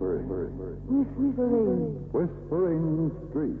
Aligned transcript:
Whispering. 0.00 0.54
Whispering 2.12 3.10
Street. 3.28 3.60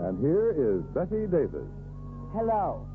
And 0.00 0.18
here 0.20 0.54
is 0.56 0.82
Bette 0.94 1.26
Davis. 1.26 1.66
Hello. 2.32 2.86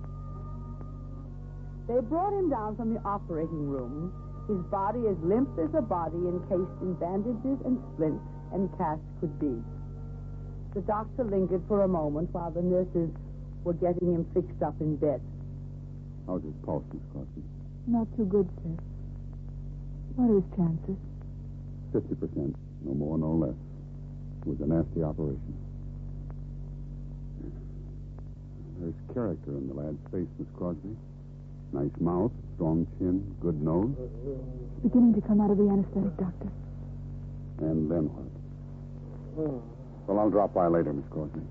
They 1.87 1.99
brought 2.01 2.33
him 2.33 2.49
down 2.49 2.75
from 2.77 2.93
the 2.93 3.01
operating 3.01 3.67
room, 3.67 4.13
his 4.47 4.57
body 4.71 5.07
as 5.07 5.17
limp 5.23 5.49
as 5.59 5.73
a 5.77 5.81
body 5.81 6.17
encased 6.17 6.81
in 6.81 6.93
bandages 6.95 7.59
and 7.65 7.79
splints 7.93 8.23
and 8.53 8.69
cast 8.77 9.01
could 9.19 9.39
be. 9.39 9.61
The 10.73 10.81
doctor 10.81 11.23
lingered 11.23 11.63
for 11.67 11.83
a 11.83 11.87
moment 11.87 12.29
while 12.33 12.51
the 12.51 12.61
nurses 12.61 13.09
were 13.63 13.73
getting 13.73 14.13
him 14.13 14.25
fixed 14.33 14.61
up 14.61 14.75
in 14.81 14.97
bed. 14.97 15.21
How's 16.27 16.43
his 16.43 16.53
pulse, 16.65 16.83
Miss 16.91 17.01
Crosby? 17.13 17.43
Not 17.87 18.07
too 18.17 18.25
good, 18.25 18.49
sir. 18.63 18.75
What 20.15 20.31
are 20.31 20.35
his 20.35 20.49
chances? 20.55 20.97
50%. 21.93 22.55
No 22.83 22.93
more, 22.93 23.17
no 23.17 23.31
less. 23.31 23.55
It 24.41 24.47
was 24.47 24.59
a 24.61 24.67
nasty 24.67 25.03
operation. 25.03 25.55
There's 28.79 28.93
character 29.13 29.51
in 29.51 29.67
the 29.67 29.73
lad's 29.73 29.97
face, 30.11 30.27
Miss 30.37 30.47
Crosby. 30.57 30.95
Nice 31.73 31.95
mouth, 31.99 32.31
strong 32.55 32.85
chin, 32.99 33.35
good 33.41 33.61
nose. 33.61 33.91
It's 33.97 34.83
beginning 34.83 35.13
to 35.15 35.21
come 35.21 35.41
out 35.41 35.51
of 35.51 35.57
the 35.57 35.67
anesthetic, 35.69 36.15
Doctor. 36.17 36.49
And 37.59 37.89
then 37.89 38.09
what? 38.13 39.61
Well, 40.07 40.19
I'll 40.19 40.29
drop 40.29 40.53
by 40.53 40.67
later, 40.67 40.93
Miss 40.93 41.05
Crosby. 41.09 41.41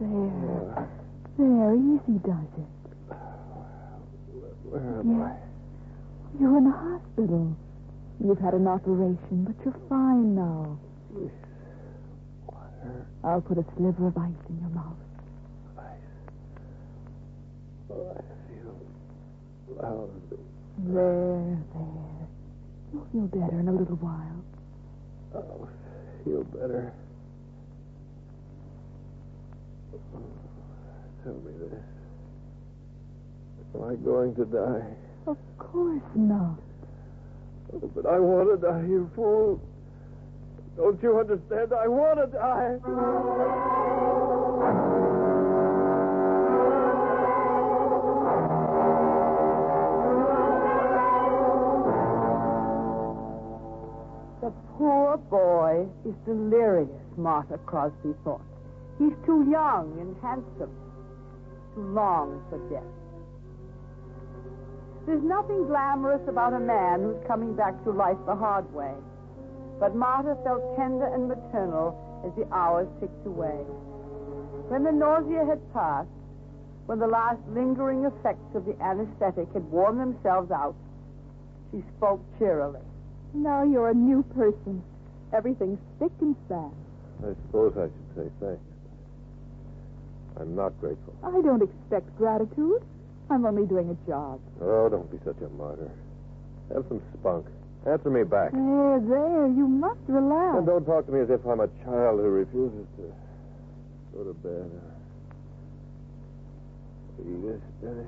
There. 0.00 0.88
There, 1.38 1.74
easy 1.74 2.18
does 2.24 2.52
it. 2.58 3.16
Where 4.64 5.00
am 5.00 5.22
I? 5.22 5.36
You're 6.40 6.58
in 6.58 6.64
the 6.64 6.70
hospital. 6.70 7.56
You've 8.24 8.38
had 8.38 8.54
an 8.54 8.66
operation, 8.66 9.44
but 9.44 9.54
you're 9.64 9.76
fine 9.88 10.34
now. 10.34 10.78
Water. 12.46 13.06
I'll 13.24 13.40
put 13.40 13.58
a 13.58 13.64
sliver 13.76 14.08
of 14.08 14.16
ice 14.16 14.30
in 14.48 14.60
your 14.60 14.70
mouth. 14.70 14.96
Ice. 15.78 15.84
Oh, 17.90 18.16
I 18.16 18.22
feel 18.48 18.76
lousy. 19.76 20.51
There, 20.78 21.58
there. 21.74 22.28
You'll 22.92 23.06
feel 23.12 23.26
better 23.28 23.60
in 23.60 23.68
a 23.68 23.72
little 23.72 23.96
while. 23.96 24.44
I'll 25.34 25.68
feel 26.24 26.44
better. 26.44 26.92
Tell 31.24 31.34
me 31.34 31.52
this. 31.70 31.80
Am 33.74 33.82
I 33.84 33.94
going 33.96 34.34
to 34.34 34.44
die? 34.44 34.86
Of 35.26 35.36
course 35.58 36.02
not. 36.14 36.58
Oh, 37.72 37.90
but 37.94 38.06
I 38.06 38.18
want 38.18 38.48
to 38.50 38.66
die, 38.66 38.82
you 38.88 39.10
fool. 39.14 39.60
Don't 40.76 41.02
you 41.02 41.18
understand? 41.20 41.72
I 41.72 41.86
want 41.86 42.18
to 42.18 42.26
die. 42.26 44.18
Poor 54.76 55.16
boy 55.16 55.86
is 56.04 56.14
delirious, 56.24 56.88
Martha 57.16 57.58
Crosby 57.66 58.14
thought. 58.24 58.40
He's 58.98 59.12
too 59.24 59.46
young 59.50 59.96
and 60.00 60.16
handsome, 60.22 60.74
too 61.74 61.82
long 61.92 62.42
for 62.50 62.58
death. 62.70 62.82
There's 65.06 65.22
nothing 65.22 65.66
glamorous 65.66 66.22
about 66.28 66.52
a 66.52 66.60
man 66.60 67.02
who's 67.02 67.26
coming 67.26 67.54
back 67.54 67.82
to 67.84 67.90
life 67.90 68.18
the 68.26 68.36
hard 68.36 68.72
way. 68.72 68.94
But 69.80 69.96
Martha 69.96 70.36
felt 70.44 70.76
tender 70.76 71.06
and 71.06 71.26
maternal 71.26 71.98
as 72.24 72.32
the 72.36 72.46
hours 72.54 72.86
ticked 73.00 73.26
away. 73.26 73.66
When 74.68 74.84
the 74.84 74.92
nausea 74.92 75.44
had 75.44 75.60
passed, 75.72 76.08
when 76.86 76.98
the 76.98 77.06
last 77.06 77.40
lingering 77.50 78.04
effects 78.04 78.54
of 78.54 78.64
the 78.64 78.80
anesthetic 78.80 79.52
had 79.52 79.64
worn 79.70 79.98
themselves 79.98 80.50
out, 80.50 80.76
she 81.70 81.82
spoke 81.96 82.20
cheerily. 82.38 82.80
Now 83.34 83.62
you're 83.64 83.90
a 83.90 83.94
new 83.94 84.22
person. 84.34 84.82
Everything's 85.32 85.78
thick 85.98 86.12
and 86.20 86.36
fast. 86.48 86.74
I 87.24 87.34
suppose 87.46 87.72
I 87.76 87.86
should 87.86 88.14
say 88.16 88.30
thanks. 88.40 88.62
I'm 90.38 90.54
not 90.54 90.78
grateful. 90.80 91.14
I 91.22 91.30
don't 91.42 91.62
expect 91.62 92.16
gratitude. 92.16 92.82
I'm 93.30 93.46
only 93.46 93.66
doing 93.66 93.90
a 93.90 94.08
job. 94.08 94.40
Oh, 94.60 94.88
don't 94.88 95.10
be 95.10 95.18
such 95.24 95.40
a 95.40 95.48
martyr. 95.56 95.90
Have 96.74 96.84
some 96.88 97.00
spunk. 97.18 97.46
Answer 97.86 98.10
me 98.10 98.24
back. 98.24 98.52
There, 98.52 99.00
there. 99.00 99.46
You 99.46 99.66
must 99.66 100.00
relax. 100.06 100.58
And 100.58 100.66
don't 100.66 100.84
talk 100.84 101.06
to 101.06 101.12
me 101.12 101.20
as 101.20 101.30
if 101.30 101.44
I'm 101.46 101.60
a 101.60 101.68
child 101.84 102.20
who 102.20 102.28
refuses 102.28 102.86
to 102.96 103.12
go 104.14 104.24
to 104.24 104.34
bed. 104.34 104.70
Eat 107.20 107.44
a 107.44 107.60
spinach. 107.78 108.06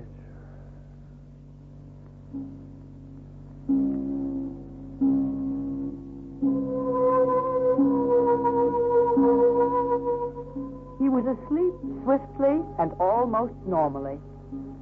Was 11.14 11.38
asleep 11.38 11.74
swiftly 12.02 12.58
and 12.80 12.90
almost 12.98 13.54
normally, 13.68 14.18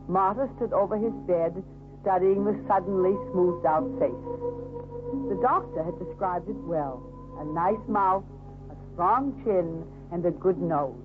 Martha 0.08 0.48
stood 0.56 0.72
over 0.72 0.96
his 0.96 1.12
bed, 1.28 1.62
studying 2.00 2.46
the 2.46 2.56
suddenly 2.66 3.12
smoothed 3.30 3.66
out 3.66 3.84
face. 4.00 4.24
The 5.28 5.38
doctor 5.42 5.84
had 5.84 5.98
described 5.98 6.48
it 6.48 6.56
well 6.64 7.04
a 7.38 7.44
nice 7.44 7.86
mouth, 7.86 8.24
a 8.70 8.76
strong 8.94 9.42
chin, 9.44 9.84
and 10.10 10.24
a 10.24 10.30
good 10.30 10.56
nose. 10.56 10.96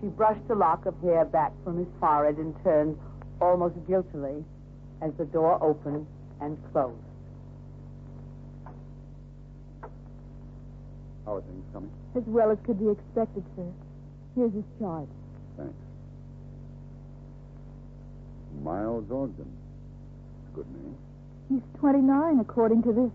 She 0.00 0.06
brushed 0.06 0.48
a 0.48 0.54
lock 0.54 0.86
of 0.86 0.98
hair 1.02 1.26
back 1.26 1.52
from 1.62 1.76
his 1.76 1.88
forehead 2.00 2.38
and 2.38 2.56
turned 2.64 2.98
almost 3.42 3.74
guiltily 3.86 4.42
as 5.02 5.12
the 5.18 5.26
door 5.26 5.62
opened 5.62 6.06
and 6.40 6.56
closed. 6.72 6.96
How 11.26 11.36
are 11.36 11.40
things 11.42 11.64
coming? 11.74 12.01
As 12.14 12.22
well 12.26 12.50
as 12.50 12.58
could 12.64 12.78
be 12.78 12.90
expected, 12.90 13.44
sir. 13.56 13.66
Here's 14.34 14.52
his 14.52 14.64
chart. 14.78 15.08
Thanks. 15.56 15.72
Miles 18.62 19.10
Ogden. 19.10 19.50
Good 20.54 20.66
name. 20.72 20.96
He's 21.48 21.80
29, 21.80 22.38
according 22.40 22.82
to 22.82 22.92
this. 22.92 23.10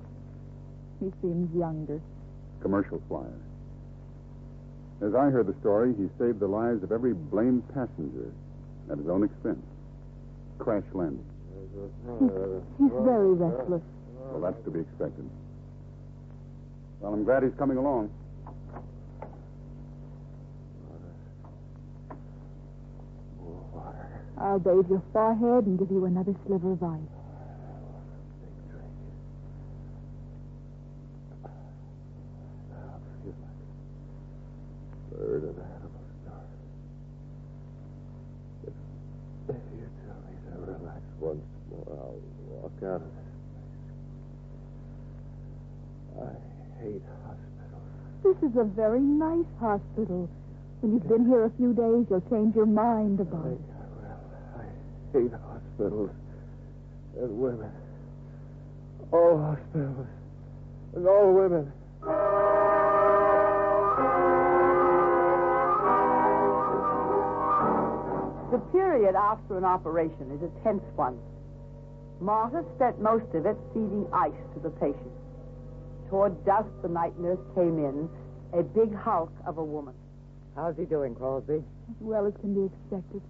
He 0.99 1.11
seems 1.21 1.55
younger. 1.55 2.01
Commercial 2.61 3.01
flyer. 3.07 3.39
As 5.01 5.13
I 5.13 5.29
heard 5.29 5.45
the 5.45 5.53
story, 5.59 5.93
he 5.93 6.09
saved 6.17 6.39
the 6.39 6.47
lives 6.47 6.83
of 6.83 6.91
every 6.91 7.13
blamed 7.13 7.63
passenger 7.73 8.31
at 8.91 8.97
his 8.97 9.07
own 9.07 9.23
expense. 9.23 9.63
Crash 10.57 10.83
landing. 10.93 11.23
He's 12.79 12.91
very 13.05 13.33
restless. 13.33 13.83
Well, 14.31 14.41
that's 14.41 14.63
to 14.65 14.71
be 14.71 14.79
expected. 14.79 15.29
Well, 16.99 17.13
I'm 17.13 17.23
glad 17.23 17.43
he's 17.43 17.53
coming 17.59 17.77
along. 17.77 18.09
I'll 24.39 24.59
bathe 24.59 24.89
your 24.89 25.01
forehead 25.11 25.65
and 25.65 25.79
give 25.79 25.89
you 25.89 26.05
another 26.05 26.35
sliver 26.45 26.73
of 26.73 26.83
ice. 26.83 26.99
Bird 35.11 35.43
of 35.43 35.57
animal 35.57 36.03
star. 36.21 36.45
If, 38.67 38.73
if 39.49 39.55
you 39.73 39.89
tell 40.05 40.21
me 40.29 40.33
to 40.45 40.71
relax 40.71 41.01
once 41.19 41.41
more, 41.71 41.89
I'll 41.89 42.21
walk 42.47 42.77
out 42.83 43.01
of 43.01 43.09
this 43.17 43.33
place. 46.13 46.29
I 46.29 46.83
hate 46.83 47.05
hospitals. 47.25 47.89
This 48.23 48.37
is 48.51 48.57
a 48.57 48.63
very 48.63 49.01
nice 49.01 49.49
hospital. 49.59 50.29
When 50.81 50.93
you've 50.93 51.07
been 51.07 51.25
here 51.25 51.45
a 51.45 51.51
few 51.57 51.73
days, 51.73 52.05
you'll 52.11 52.21
change 52.29 52.55
your 52.55 52.67
mind 52.67 53.19
about 53.19 53.47
it. 53.47 53.76
Well, 55.17 55.23
hate 55.23 55.31
hospitals 55.31 56.11
and 57.17 57.39
women. 57.39 57.71
All 59.11 59.37
hospitals 59.37 60.07
and 60.95 61.07
all 61.07 61.33
women. 61.33 61.71
The 68.51 68.59
period 68.71 69.15
after 69.15 69.57
an 69.57 69.65
operation 69.65 70.31
is 70.31 70.41
a 70.43 70.63
tense 70.63 70.83
one. 70.95 71.17
Martha 72.19 72.63
spent 72.75 72.99
most 72.99 73.25
of 73.35 73.45
it 73.45 73.57
feeding 73.73 74.07
ice 74.13 74.31
to 74.53 74.59
the 74.59 74.69
patient. 74.69 75.11
Toward 76.09 76.43
dusk, 76.45 76.69
the 76.81 76.87
night 76.87 77.17
nurse 77.19 77.39
came 77.53 77.77
in, 77.77 78.09
a 78.53 78.63
big 78.63 78.95
hulk 78.95 79.31
of 79.45 79.57
a 79.57 79.63
woman. 79.63 79.93
How's 80.55 80.75
he 80.77 80.85
doing, 80.85 81.13
Crosby? 81.13 81.55
As 81.55 81.95
well 81.99 82.25
as 82.25 82.33
can 82.41 82.55
be 82.55 82.73
expected. 82.73 83.21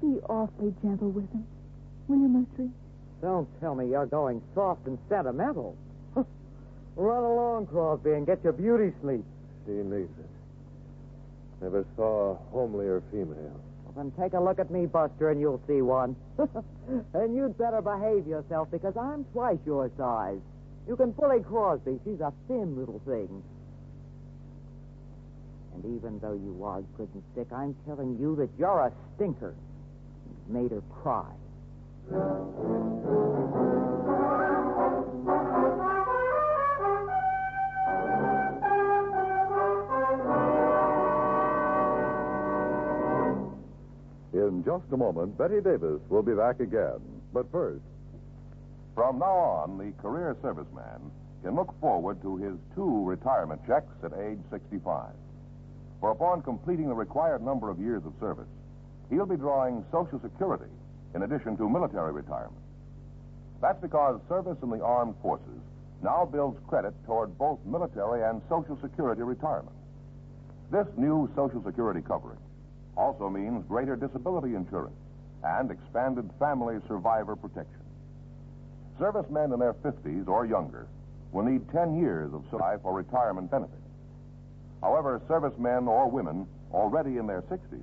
Be 0.00 0.20
awfully 0.28 0.74
gentle 0.82 1.10
with 1.10 1.30
him. 1.32 1.46
Will 2.06 2.18
you, 2.18 2.28
Murtry? 2.28 2.70
Don't 3.20 3.48
tell 3.60 3.74
me 3.74 3.88
you're 3.88 4.06
going 4.06 4.40
soft 4.54 4.86
and 4.86 4.98
sentimental. 5.08 5.76
Run 6.14 6.26
along, 7.24 7.66
Crosby, 7.66 8.12
and 8.12 8.26
get 8.26 8.42
your 8.44 8.52
beauty 8.52 8.94
sleep. 9.02 9.24
She 9.66 9.72
needs 9.72 10.10
it. 10.18 10.30
Never 11.60 11.84
saw 11.96 12.32
a 12.32 12.54
homelier 12.54 13.02
female. 13.10 13.60
Well, 13.84 13.94
then 13.96 14.12
take 14.12 14.34
a 14.34 14.40
look 14.40 14.60
at 14.60 14.70
me, 14.70 14.86
Buster, 14.86 15.30
and 15.30 15.40
you'll 15.40 15.60
see 15.66 15.82
one. 15.82 16.14
and 17.14 17.34
you'd 17.34 17.58
better 17.58 17.82
behave 17.82 18.26
yourself 18.26 18.70
because 18.70 18.96
I'm 18.96 19.24
twice 19.32 19.58
your 19.66 19.90
size. 19.98 20.38
You 20.86 20.96
can 20.96 21.10
bully 21.10 21.42
Crosby. 21.42 21.98
She's 22.04 22.20
a 22.20 22.32
thin 22.46 22.78
little 22.78 23.00
thing. 23.04 23.42
And 25.74 25.96
even 25.96 26.18
though 26.20 26.32
you 26.32 26.64
are 26.64 26.82
good 26.96 27.08
and 27.14 27.22
sick, 27.34 27.52
I'm 27.52 27.74
telling 27.86 28.16
you 28.18 28.36
that 28.36 28.48
you're 28.58 28.80
a 28.80 28.92
stinker. 29.16 29.54
Made 30.48 30.70
her 30.72 30.82
cry. 31.02 31.26
In 44.32 44.62
just 44.64 44.84
a 44.92 44.96
moment, 44.96 45.36
Bette 45.38 45.60
Davis 45.60 46.00
will 46.08 46.22
be 46.22 46.34
back 46.34 46.60
again. 46.60 47.00
But 47.32 47.50
first, 47.52 47.82
From 48.94 49.20
now 49.20 49.26
on, 49.26 49.78
the 49.78 49.92
career 50.02 50.36
serviceman 50.42 51.00
can 51.44 51.54
look 51.54 51.72
forward 51.80 52.20
to 52.22 52.36
his 52.38 52.54
two 52.74 53.04
retirement 53.06 53.60
checks 53.66 53.92
at 54.04 54.12
age 54.18 54.40
65. 54.50 55.12
For 56.00 56.10
upon 56.10 56.42
completing 56.42 56.88
the 56.88 56.94
required 56.94 57.42
number 57.42 57.70
of 57.70 57.78
years 57.80 58.02
of 58.04 58.12
service, 58.20 58.48
he'll 59.10 59.26
be 59.26 59.36
drawing 59.36 59.84
Social 59.90 60.20
Security 60.20 60.70
in 61.14 61.22
addition 61.22 61.56
to 61.56 61.68
military 61.68 62.12
retirement. 62.12 62.62
That's 63.60 63.80
because 63.80 64.20
service 64.28 64.58
in 64.62 64.70
the 64.70 64.82
armed 64.82 65.14
forces 65.22 65.60
now 66.02 66.24
builds 66.24 66.58
credit 66.68 66.94
toward 67.06 67.36
both 67.38 67.58
military 67.66 68.22
and 68.22 68.40
Social 68.48 68.78
Security 68.80 69.22
retirement. 69.22 69.74
This 70.70 70.86
new 70.96 71.30
Social 71.34 71.62
Security 71.64 72.00
coverage 72.06 72.38
also 72.96 73.28
means 73.28 73.64
greater 73.66 73.96
disability 73.96 74.54
insurance 74.54 74.94
and 75.42 75.70
expanded 75.70 76.30
family 76.38 76.76
survivor 76.86 77.34
protection. 77.36 77.82
Servicemen 78.98 79.52
in 79.52 79.58
their 79.58 79.74
50s 79.74 80.28
or 80.28 80.46
younger 80.46 80.86
will 81.32 81.44
need 81.44 81.68
10 81.70 81.98
years 81.98 82.32
of 82.32 82.44
life 82.52 82.80
or 82.82 82.94
retirement 82.94 83.50
benefits. 83.50 83.76
However, 84.82 85.20
servicemen 85.28 85.88
or 85.88 86.08
women 86.08 86.46
already 86.72 87.18
in 87.18 87.26
their 87.26 87.42
60s 87.42 87.82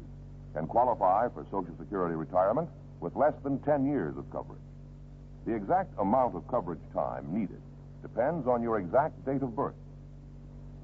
can 0.55 0.65
qualify 0.65 1.27
for 1.29 1.45
Social 1.51 1.75
Security 1.77 2.15
retirement 2.15 2.69
with 3.01 3.15
less 3.15 3.33
than 3.43 3.59
10 3.59 3.85
years 3.85 4.15
of 4.17 4.23
coverage. 4.31 4.61
The 5.45 5.53
exact 5.53 5.91
amount 5.99 6.35
of 6.35 6.47
coverage 6.47 6.79
time 6.93 7.27
needed 7.31 7.61
depends 8.01 8.47
on 8.47 8.63
your 8.63 8.79
exact 8.79 9.23
date 9.25 9.43
of 9.43 9.55
birth. 9.55 9.75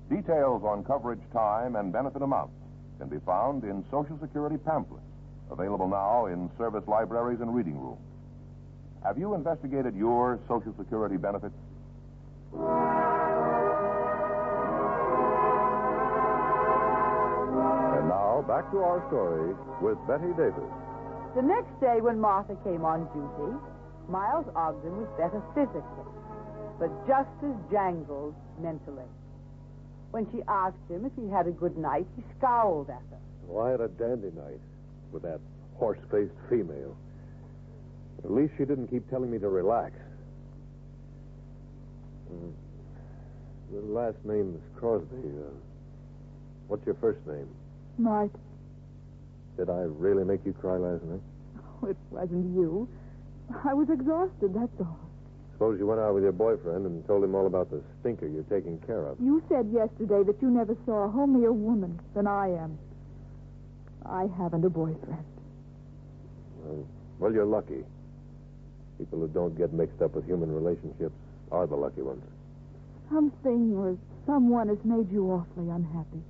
Details 0.09 0.61
on 0.63 0.83
coverage 0.83 1.21
time 1.31 1.77
and 1.77 1.93
benefit 1.93 2.21
amounts 2.21 2.53
can 2.99 3.07
be 3.07 3.17
found 3.25 3.63
in 3.63 3.83
Social 3.89 4.19
Security 4.21 4.57
pamphlets 4.57 5.05
available 5.49 5.87
now 5.87 6.25
in 6.27 6.49
service 6.57 6.83
libraries 6.87 7.39
and 7.41 7.55
reading 7.55 7.79
rooms. 7.79 7.99
Have 9.03 9.17
you 9.17 9.33
investigated 9.33 9.95
your 9.95 10.39
Social 10.47 10.73
Security 10.77 11.17
benefits? 11.17 11.55
Back 18.61 18.71
to 18.73 18.77
our 18.77 19.03
story 19.07 19.55
with 19.81 19.97
Bette 20.05 20.37
Davis. 20.37 20.69
The 21.35 21.41
next 21.41 21.73
day, 21.81 21.97
when 21.99 22.19
Martha 22.19 22.53
came 22.63 22.85
on 22.85 23.09
duty, 23.09 23.57
Miles 24.07 24.45
Ogden 24.55 25.01
was 25.01 25.09
better 25.17 25.41
physically, 25.57 26.05
but 26.77 26.93
just 27.07 27.33
as 27.41 27.57
jangled 27.71 28.35
mentally. 28.61 29.09
When 30.11 30.29
she 30.29 30.43
asked 30.47 30.77
him 30.87 31.05
if 31.05 31.11
he 31.17 31.27
had 31.27 31.47
a 31.47 31.51
good 31.51 31.75
night, 31.75 32.05
he 32.15 32.21
scowled 32.37 32.91
at 32.91 33.01
her. 33.09 33.17
Well, 33.47 33.65
I 33.65 33.71
had 33.71 33.81
a 33.81 33.87
dandy 33.87 34.29
night 34.29 34.61
with 35.11 35.23
that 35.23 35.39
horse-faced 35.79 36.37
female. 36.47 36.95
At 38.23 38.29
least 38.29 38.53
she 38.59 38.65
didn't 38.65 38.89
keep 38.89 39.09
telling 39.09 39.31
me 39.31 39.39
to 39.39 39.49
relax. 39.49 39.95
Mm. 42.31 42.53
The 43.73 43.81
last 43.91 44.23
name 44.23 44.53
is 44.53 44.79
Crosby. 44.79 45.17
Uh, 45.17 45.49
what's 46.67 46.85
your 46.85 46.97
first 47.01 47.25
name? 47.25 47.47
Mart. 47.97 48.29
Did 49.57 49.69
I 49.69 49.81
really 49.81 50.23
make 50.23 50.45
you 50.45 50.53
cry 50.53 50.77
last 50.77 51.03
night? 51.03 51.21
Oh, 51.83 51.87
it 51.87 51.97
wasn't 52.09 52.55
you. 52.55 52.87
I 53.65 53.73
was 53.73 53.89
exhausted, 53.89 54.53
that's 54.53 54.79
all. 54.79 54.99
Suppose 55.53 55.77
you 55.77 55.85
went 55.85 55.99
out 55.99 56.15
with 56.15 56.23
your 56.23 56.31
boyfriend 56.31 56.85
and 56.85 57.05
told 57.05 57.23
him 57.23 57.35
all 57.35 57.45
about 57.45 57.69
the 57.69 57.81
stinker 57.99 58.27
you're 58.27 58.43
taking 58.43 58.79
care 58.79 59.05
of. 59.05 59.17
You 59.19 59.43
said 59.47 59.69
yesterday 59.71 60.23
that 60.23 60.41
you 60.41 60.49
never 60.49 60.75
saw 60.85 61.05
a 61.05 61.09
homelier 61.09 61.53
woman 61.53 61.99
than 62.15 62.25
I 62.25 62.47
am. 62.47 62.79
I 64.05 64.27
haven't 64.37 64.65
a 64.65 64.69
boyfriend. 64.69 65.23
Well, 66.63 66.87
well, 67.19 67.31
you're 67.31 67.45
lucky. 67.45 67.83
People 68.97 69.19
who 69.19 69.27
don't 69.27 69.55
get 69.55 69.73
mixed 69.73 70.01
up 70.01 70.15
with 70.15 70.25
human 70.25 70.51
relationships 70.51 71.13
are 71.51 71.67
the 71.67 71.75
lucky 71.75 72.01
ones. 72.01 72.23
Something 73.11 73.75
or 73.75 73.97
someone 74.25 74.69
has 74.69 74.77
made 74.83 75.11
you 75.11 75.29
awfully 75.29 75.69
unhappy. 75.69 76.23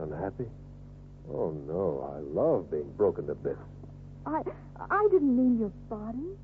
Unhappy? 0.00 0.46
Oh, 1.30 1.50
no. 1.66 2.14
I 2.14 2.20
love 2.20 2.70
being 2.70 2.90
broken 2.96 3.26
to 3.26 3.34
bits. 3.34 3.58
I 4.26 4.42
I 4.90 5.08
didn't 5.10 5.36
mean 5.36 5.58
your 5.58 5.72
body. 5.88 6.36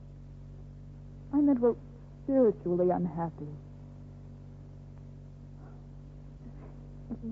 I 1.33 1.37
meant, 1.39 1.61
well, 1.61 1.77
spiritually 2.25 2.91
unhappy. 2.91 3.49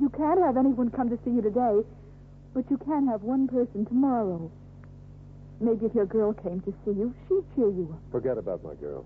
You 0.00 0.08
can't 0.10 0.40
have 0.40 0.56
anyone 0.56 0.90
come 0.90 1.08
to 1.10 1.18
see 1.24 1.30
you 1.30 1.42
today, 1.42 1.82
but 2.54 2.70
you 2.70 2.76
can 2.78 3.06
have 3.08 3.22
one 3.22 3.46
person 3.48 3.86
tomorrow. 3.86 4.50
Maybe 5.60 5.86
if 5.86 5.94
your 5.94 6.06
girl 6.06 6.32
came 6.32 6.60
to 6.62 6.72
see 6.84 6.90
you, 6.92 7.14
she'd 7.28 7.44
cheer 7.54 7.70
you 7.70 7.88
up. 7.92 8.00
Forget 8.10 8.36
about 8.36 8.62
my 8.62 8.74
girl. 8.74 9.04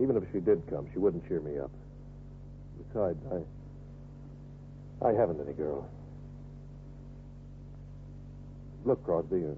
Even 0.00 0.16
if 0.16 0.24
she 0.32 0.40
did 0.40 0.62
come, 0.70 0.88
she 0.92 0.98
wouldn't 0.98 1.26
cheer 1.28 1.40
me 1.40 1.58
up. 1.58 1.70
Besides, 2.88 3.18
I. 3.30 3.42
I 5.06 5.12
haven't 5.12 5.40
any 5.40 5.52
girl. 5.52 5.88
Look, 8.84 9.04
Crosby, 9.04 9.44
uh, 9.44 9.54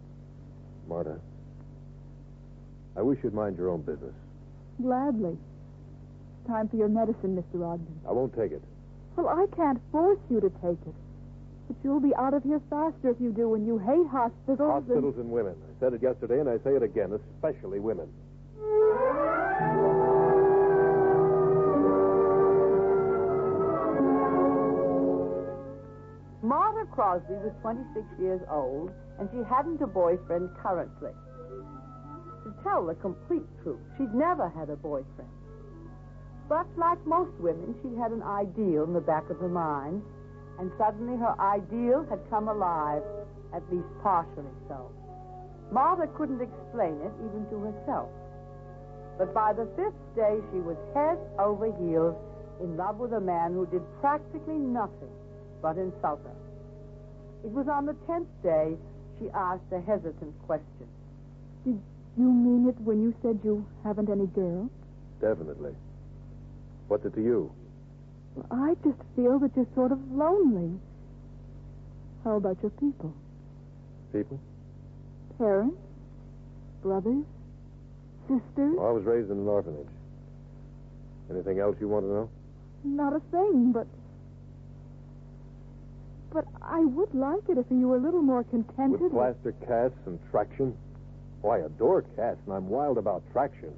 Marta. 0.88 1.19
I 2.97 3.02
wish 3.02 3.19
you'd 3.23 3.35
mind 3.35 3.57
your 3.59 3.71
own 3.71 3.81
business. 3.83 4.14
Gladly. 4.81 5.37
Time 6.47 6.69
for 6.69 6.76
your 6.76 6.88
medicine, 6.88 7.37
Mr. 7.43 7.64
Ogden. 7.66 8.00
I 8.09 8.12
won't 8.12 8.35
take 8.37 8.52
it. 8.52 8.62
Well, 9.16 9.28
I 9.28 9.47
can't 9.57 9.81
force 9.90 10.19
you 10.28 10.40
to 10.40 10.50
take 10.50 10.78
it. 10.87 10.95
But 11.69 11.76
you'll 11.83 12.00
be 12.00 12.14
out 12.16 12.35
of 12.35 12.43
here 12.43 12.61
faster 12.69 13.11
if 13.11 13.21
you 13.21 13.33
do, 13.33 13.54
and 13.54 13.66
you 13.66 13.78
hate 13.78 14.07
hospitals. 14.09 14.61
and- 14.61 14.71
Hospitals 14.71 15.16
and 15.16 15.31
women. 15.31 15.54
I 15.54 15.81
said 15.81 15.95
it 15.95 16.02
yesterday, 16.02 16.40
and 16.40 16.49
I 16.49 16.59
say 16.59 16.76
it 16.76 16.83
again, 16.83 17.12
especially 17.12 17.81
women. 17.81 18.09
Martha 26.45 26.85
Crosby 26.93 27.41
was 27.41 27.57
26 27.63 28.05
years 28.21 28.43
old, 28.53 28.93
and 29.19 29.31
she 29.33 29.41
hadn't 29.49 29.81
a 29.81 29.87
boyfriend 29.87 30.51
currently. 30.61 31.17
To 32.45 32.53
tell 32.63 32.85
the 32.85 32.95
complete 33.01 33.49
truth, 33.63 33.81
she'd 33.97 34.13
never 34.13 34.51
had 34.51 34.69
a 34.69 34.77
boyfriend. 34.77 35.33
But 36.47 36.67
like 36.77 37.01
most 37.07 37.33
women, 37.41 37.75
she 37.81 37.97
had 37.97 38.13
an 38.13 38.23
ideal 38.23 38.85
in 38.85 38.93
the 38.93 39.01
back 39.01 39.25
of 39.31 39.39
her 39.39 39.49
mind, 39.49 40.03
and 40.61 40.71
suddenly 40.77 41.17
her 41.17 41.33
ideal 41.41 42.05
had 42.11 42.21
come 42.29 42.49
alive, 42.49 43.01
at 43.55 43.65
least 43.73 43.89
partially 44.03 44.53
so. 44.69 44.93
Martha 45.73 46.13
couldn't 46.13 46.45
explain 46.45 47.01
it 47.01 47.13
even 47.25 47.49
to 47.49 47.73
herself. 47.73 48.11
But 49.17 49.33
by 49.33 49.55
the 49.55 49.65
fifth 49.81 50.05
day, 50.15 50.45
she 50.53 50.61
was 50.61 50.77
head 50.93 51.17
over 51.41 51.73
heels 51.81 52.21
in 52.61 52.77
love 52.77 52.99
with 52.99 53.15
a 53.15 53.21
man 53.21 53.55
who 53.55 53.65
did 53.65 53.81
practically 54.03 54.61
nothing 54.61 55.24
but 55.64 55.78
insult 55.78 56.21
her. 56.25 56.37
It 57.42 57.50
was 57.50 57.66
on 57.68 57.87
the 57.87 57.97
tenth 58.06 58.28
day 58.42 58.76
she 59.18 59.30
asked 59.30 59.73
a 59.73 59.80
hesitant 59.80 60.35
question. 60.44 60.87
Did 61.64 61.80
you 62.18 62.30
mean 62.30 62.68
it 62.68 62.78
when 62.83 63.00
you 63.02 63.14
said 63.23 63.40
you 63.42 63.64
haven't 63.83 64.11
any 64.11 64.26
girl? 64.26 64.68
Definitely. 65.23 65.73
What's 66.88 67.06
it 67.06 67.14
to 67.14 67.23
you? 67.23 67.50
I 68.50 68.75
just 68.85 69.00
feel 69.16 69.38
that 69.38 69.52
you're 69.56 69.66
sort 69.75 69.90
of 69.90 69.99
lonely. 70.12 70.78
How 72.25 72.37
about 72.37 72.59
your 72.61 72.73
people? 72.73 73.14
People? 74.12 74.38
Parents? 75.38 75.78
Brothers? 76.83 77.25
Sisters? 78.28 78.76
Oh, 78.78 78.88
I 78.88 78.92
was 78.92 79.04
raised 79.04 79.30
in 79.30 79.38
an 79.38 79.49
orphanage. 79.49 79.88
Anything 81.30 81.59
else 81.59 81.76
you 81.80 81.88
want 81.88 82.04
to 82.04 82.11
know? 82.12 82.30
Not 82.85 83.16
a 83.16 83.21
thing, 83.30 83.73
but. 83.73 83.87
But 86.35 86.47
I 86.61 86.81
would 86.81 87.14
like 87.14 87.49
it 87.49 87.59
if 87.59 87.67
you 87.71 87.87
were 87.88 87.97
a 87.97 88.00
little 88.00 88.21
more 88.21 88.43
contented. 88.43 89.00
With 89.00 89.12
plaster 89.12 89.53
casts 89.64 89.97
and 90.05 90.19
traction? 90.33 90.76
Oh, 91.45 91.50
I 91.50 91.59
adore 91.59 92.03
cats, 92.17 92.41
and 92.47 92.55
I'm 92.55 92.69
wild 92.69 92.99
about 92.99 93.23
traction. 93.33 93.73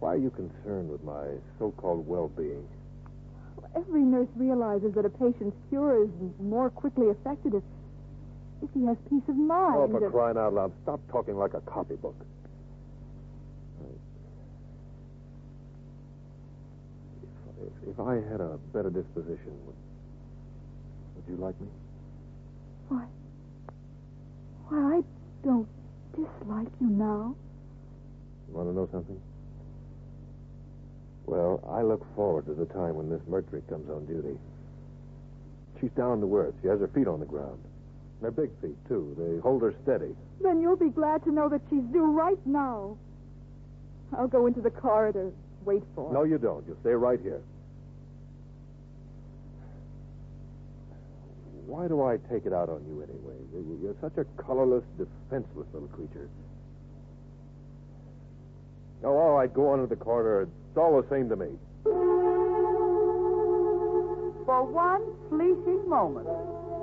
Why 0.00 0.14
are 0.14 0.16
you 0.18 0.30
concerned 0.30 0.90
with 0.90 1.02
my 1.02 1.24
so-called 1.58 2.06
well-being? 2.06 2.68
Every 3.74 4.02
nurse 4.02 4.28
realizes 4.36 4.94
that 4.94 5.04
a 5.04 5.10
patient's 5.10 5.56
cure 5.70 6.04
is 6.04 6.10
more 6.40 6.70
quickly 6.70 7.06
effected 7.06 7.54
if, 7.54 7.62
if 8.62 8.68
he 8.74 8.84
has 8.86 8.96
peace 9.08 9.22
of 9.28 9.36
mind. 9.36 9.76
Oh, 9.76 9.88
for 9.88 10.04
and- 10.04 10.12
crying 10.12 10.36
out 10.36 10.52
loud, 10.52 10.72
stop 10.82 11.00
talking 11.10 11.36
like 11.36 11.54
a 11.54 11.60
copybook. 11.62 12.14
If, 17.90 18.00
I 18.00 18.14
had 18.14 18.40
a 18.40 18.58
better 18.72 18.90
disposition, 18.90 19.52
would, 19.66 19.76
would 21.16 21.24
you 21.28 21.36
like 21.36 21.58
me? 21.60 21.68
Why? 22.88 23.04
Why, 24.68 24.98
I 24.98 25.02
don't 25.44 25.68
dislike 26.12 26.68
you 26.80 26.88
now. 26.88 27.34
You 28.48 28.54
want 28.54 28.68
to 28.68 28.74
know 28.74 28.88
something? 28.92 29.20
Well, 31.26 31.62
I 31.68 31.82
look 31.82 32.04
forward 32.14 32.46
to 32.46 32.54
the 32.54 32.66
time 32.66 32.94
when 32.96 33.10
Miss 33.10 33.20
Mertrick 33.28 33.68
comes 33.68 33.88
on 33.90 34.06
duty. 34.06 34.38
She's 35.80 35.90
down 35.90 36.20
to 36.20 36.36
earth. 36.36 36.54
She 36.62 36.68
has 36.68 36.80
her 36.80 36.88
feet 36.88 37.06
on 37.06 37.20
the 37.20 37.26
ground. 37.26 37.58
They're 38.20 38.30
big 38.30 38.50
feet, 38.60 38.76
too. 38.88 39.14
They 39.18 39.40
hold 39.40 39.62
her 39.62 39.74
steady. 39.82 40.16
Then 40.42 40.60
you'll 40.60 40.76
be 40.76 40.88
glad 40.88 41.22
to 41.24 41.30
know 41.30 41.48
that 41.48 41.60
she's 41.70 41.84
due 41.92 42.10
right 42.10 42.38
now. 42.46 42.96
I'll 44.16 44.26
go 44.26 44.46
into 44.46 44.60
the 44.60 44.70
corridor. 44.70 45.30
Wait 45.64 45.82
for 45.94 46.08
her. 46.08 46.14
No, 46.14 46.24
you 46.24 46.38
don't. 46.38 46.66
You 46.66 46.76
stay 46.80 46.90
right 46.90 47.20
here. 47.20 47.42
Why 51.68 51.86
do 51.86 52.00
I 52.02 52.16
take 52.32 52.46
it 52.46 52.54
out 52.54 52.70
on 52.70 52.80
you 52.88 53.02
anyway? 53.02 53.36
You- 53.52 53.78
You're 53.82 53.94
such 54.00 54.16
a 54.16 54.24
colorless, 54.42 54.84
defenseless 54.96 55.66
little 55.74 55.88
creature. 55.88 56.28
Oh, 59.04 59.14
all 59.16 59.34
right, 59.36 59.52
go 59.52 59.68
on 59.68 59.80
to 59.80 59.86
the 59.86 59.94
corridor. 59.94 60.48
It's 60.70 60.78
all 60.78 61.00
the 61.00 61.06
same 61.10 61.28
to 61.28 61.36
me. 61.36 61.58
For 64.46 64.64
one 64.64 65.04
fleeting 65.28 65.86
moment, 65.88 66.26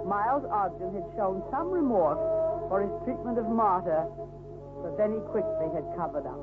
Miles 0.05 0.45
Ogden 0.45 0.93
had 0.93 1.03
shown 1.17 1.41
some 1.49 1.71
remorse 1.71 2.21
for 2.69 2.81
his 2.85 2.91
treatment 3.05 3.39
of 3.39 3.49
Marta, 3.49 4.05
but 4.83 4.95
then 4.97 5.13
he 5.13 5.19
quickly 5.33 5.67
had 5.73 5.83
covered 5.97 6.27
up. 6.27 6.39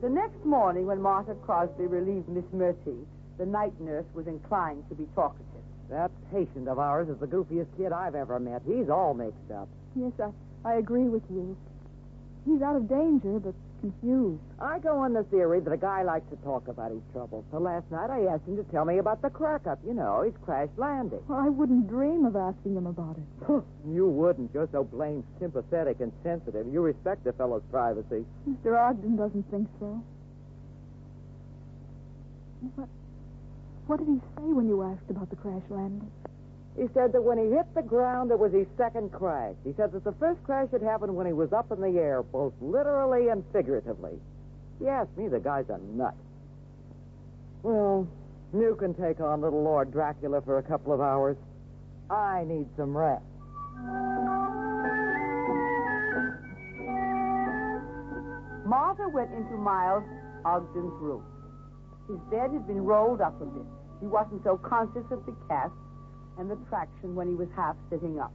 The 0.00 0.08
next 0.08 0.42
morning, 0.46 0.86
when 0.86 1.02
Martha 1.02 1.34
Crosby 1.44 1.86
relieved 1.86 2.28
Miss 2.30 2.50
Murty, 2.52 2.96
the 3.36 3.44
night 3.44 3.78
nurse 3.78 4.06
was 4.14 4.26
inclined 4.26 4.88
to 4.88 4.94
be 4.94 5.06
talkative. 5.14 5.46
That 5.92 6.10
patient 6.32 6.68
of 6.68 6.78
ours 6.78 7.10
is 7.10 7.18
the 7.18 7.26
goofiest 7.26 7.66
kid 7.76 7.92
I've 7.92 8.14
ever 8.14 8.40
met. 8.40 8.62
He's 8.66 8.88
all 8.88 9.12
mixed 9.12 9.50
up. 9.54 9.68
Yes, 9.94 10.12
I, 10.18 10.30
I 10.64 10.74
agree 10.76 11.04
with 11.04 11.22
you. 11.28 11.54
He's 12.46 12.62
out 12.62 12.76
of 12.76 12.88
danger, 12.88 13.38
but 13.38 13.54
confused. 13.82 14.40
I 14.58 14.78
go 14.78 14.96
on 14.96 15.12
the 15.12 15.24
theory 15.24 15.60
that 15.60 15.70
a 15.70 15.76
guy 15.76 16.02
likes 16.02 16.24
to 16.30 16.36
talk 16.36 16.66
about 16.68 16.92
his 16.92 17.02
troubles. 17.12 17.44
So 17.52 17.58
last 17.58 17.90
night 17.90 18.08
I 18.08 18.24
asked 18.32 18.48
him 18.48 18.56
to 18.56 18.64
tell 18.72 18.86
me 18.86 18.98
about 18.98 19.20
the 19.20 19.28
crack 19.28 19.66
up. 19.66 19.80
You 19.84 19.92
know, 19.92 20.22
his 20.22 20.32
crash 20.42 20.70
landing. 20.78 21.20
Well, 21.28 21.38
I 21.38 21.50
wouldn't 21.50 21.88
dream 21.88 22.24
of 22.24 22.36
asking 22.36 22.74
him 22.74 22.86
about 22.86 23.18
it. 23.18 23.62
you 23.86 24.08
wouldn't. 24.08 24.50
You're 24.54 24.70
so 24.72 24.84
blamed 24.84 25.24
sympathetic 25.38 26.00
and 26.00 26.10
sensitive. 26.22 26.66
You 26.72 26.80
respect 26.80 27.26
a 27.26 27.34
fellow's 27.34 27.62
privacy. 27.70 28.24
Mr. 28.48 28.80
Ogden 28.80 29.16
doesn't 29.16 29.50
think 29.50 29.68
so. 29.78 30.02
What, 32.76 32.88
what 33.86 33.98
did 33.98 34.08
he 34.08 34.18
say 34.36 34.52
when 34.52 34.68
you 34.68 34.82
asked 34.82 35.10
about 35.10 35.30
the 35.30 35.36
crash 35.36 35.62
landing? 35.70 36.10
He 36.76 36.86
said 36.94 37.12
that 37.12 37.22
when 37.22 37.36
he 37.36 37.50
hit 37.50 37.66
the 37.74 37.82
ground, 37.82 38.30
it 38.30 38.38
was 38.38 38.52
his 38.52 38.66
second 38.78 39.12
crash. 39.12 39.54
He 39.64 39.74
said 39.76 39.92
that 39.92 40.04
the 40.04 40.12
first 40.12 40.42
crash 40.44 40.68
had 40.72 40.82
happened 40.82 41.14
when 41.14 41.26
he 41.26 41.32
was 41.32 41.52
up 41.52 41.70
in 41.70 41.80
the 41.80 41.98
air, 41.98 42.22
both 42.22 42.54
literally 42.60 43.28
and 43.28 43.44
figuratively. 43.52 44.18
He 44.78 44.88
asked 44.88 45.16
me, 45.18 45.28
the 45.28 45.38
guy's 45.38 45.68
a 45.68 45.78
nut. 45.94 46.14
Well, 47.62 48.08
you 48.54 48.74
can 48.78 48.94
take 48.94 49.20
on 49.20 49.42
little 49.42 49.62
Lord 49.62 49.92
Dracula 49.92 50.40
for 50.40 50.58
a 50.58 50.62
couple 50.62 50.92
of 50.92 51.00
hours. 51.00 51.36
I 52.10 52.44
need 52.46 52.66
some 52.76 52.96
rest. 52.96 53.22
Martha 58.66 59.08
went 59.08 59.30
into 59.32 59.56
Miles 59.56 60.04
Ogden's 60.44 60.92
room. 61.00 61.22
His 62.12 62.20
bed 62.30 62.52
had 62.52 62.66
been 62.66 62.84
rolled 62.84 63.22
up 63.22 63.40
a 63.40 63.46
bit. 63.46 63.64
He 64.00 64.06
wasn't 64.06 64.44
so 64.44 64.58
conscious 64.58 65.04
of 65.10 65.24
the 65.24 65.34
cast 65.48 65.72
and 66.38 66.50
the 66.50 66.56
traction 66.68 67.14
when 67.14 67.26
he 67.26 67.34
was 67.34 67.48
half 67.56 67.74
sitting 67.88 68.20
up. 68.20 68.32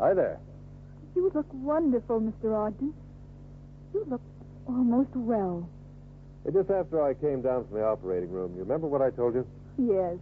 Hi 0.00 0.14
there. 0.14 0.40
You 1.14 1.30
look 1.34 1.46
wonderful, 1.52 2.22
Mr. 2.22 2.56
Ogden. 2.56 2.94
You 3.92 4.06
look 4.08 4.22
almost 4.66 5.10
well. 5.14 5.68
Just 6.50 6.70
after 6.70 7.02
I 7.02 7.12
came 7.12 7.42
down 7.42 7.66
from 7.66 7.76
the 7.76 7.84
operating 7.84 8.30
room, 8.30 8.54
you 8.54 8.60
remember 8.60 8.86
what 8.86 9.02
I 9.02 9.10
told 9.10 9.34
you? 9.34 9.46
Yes. 9.76 10.16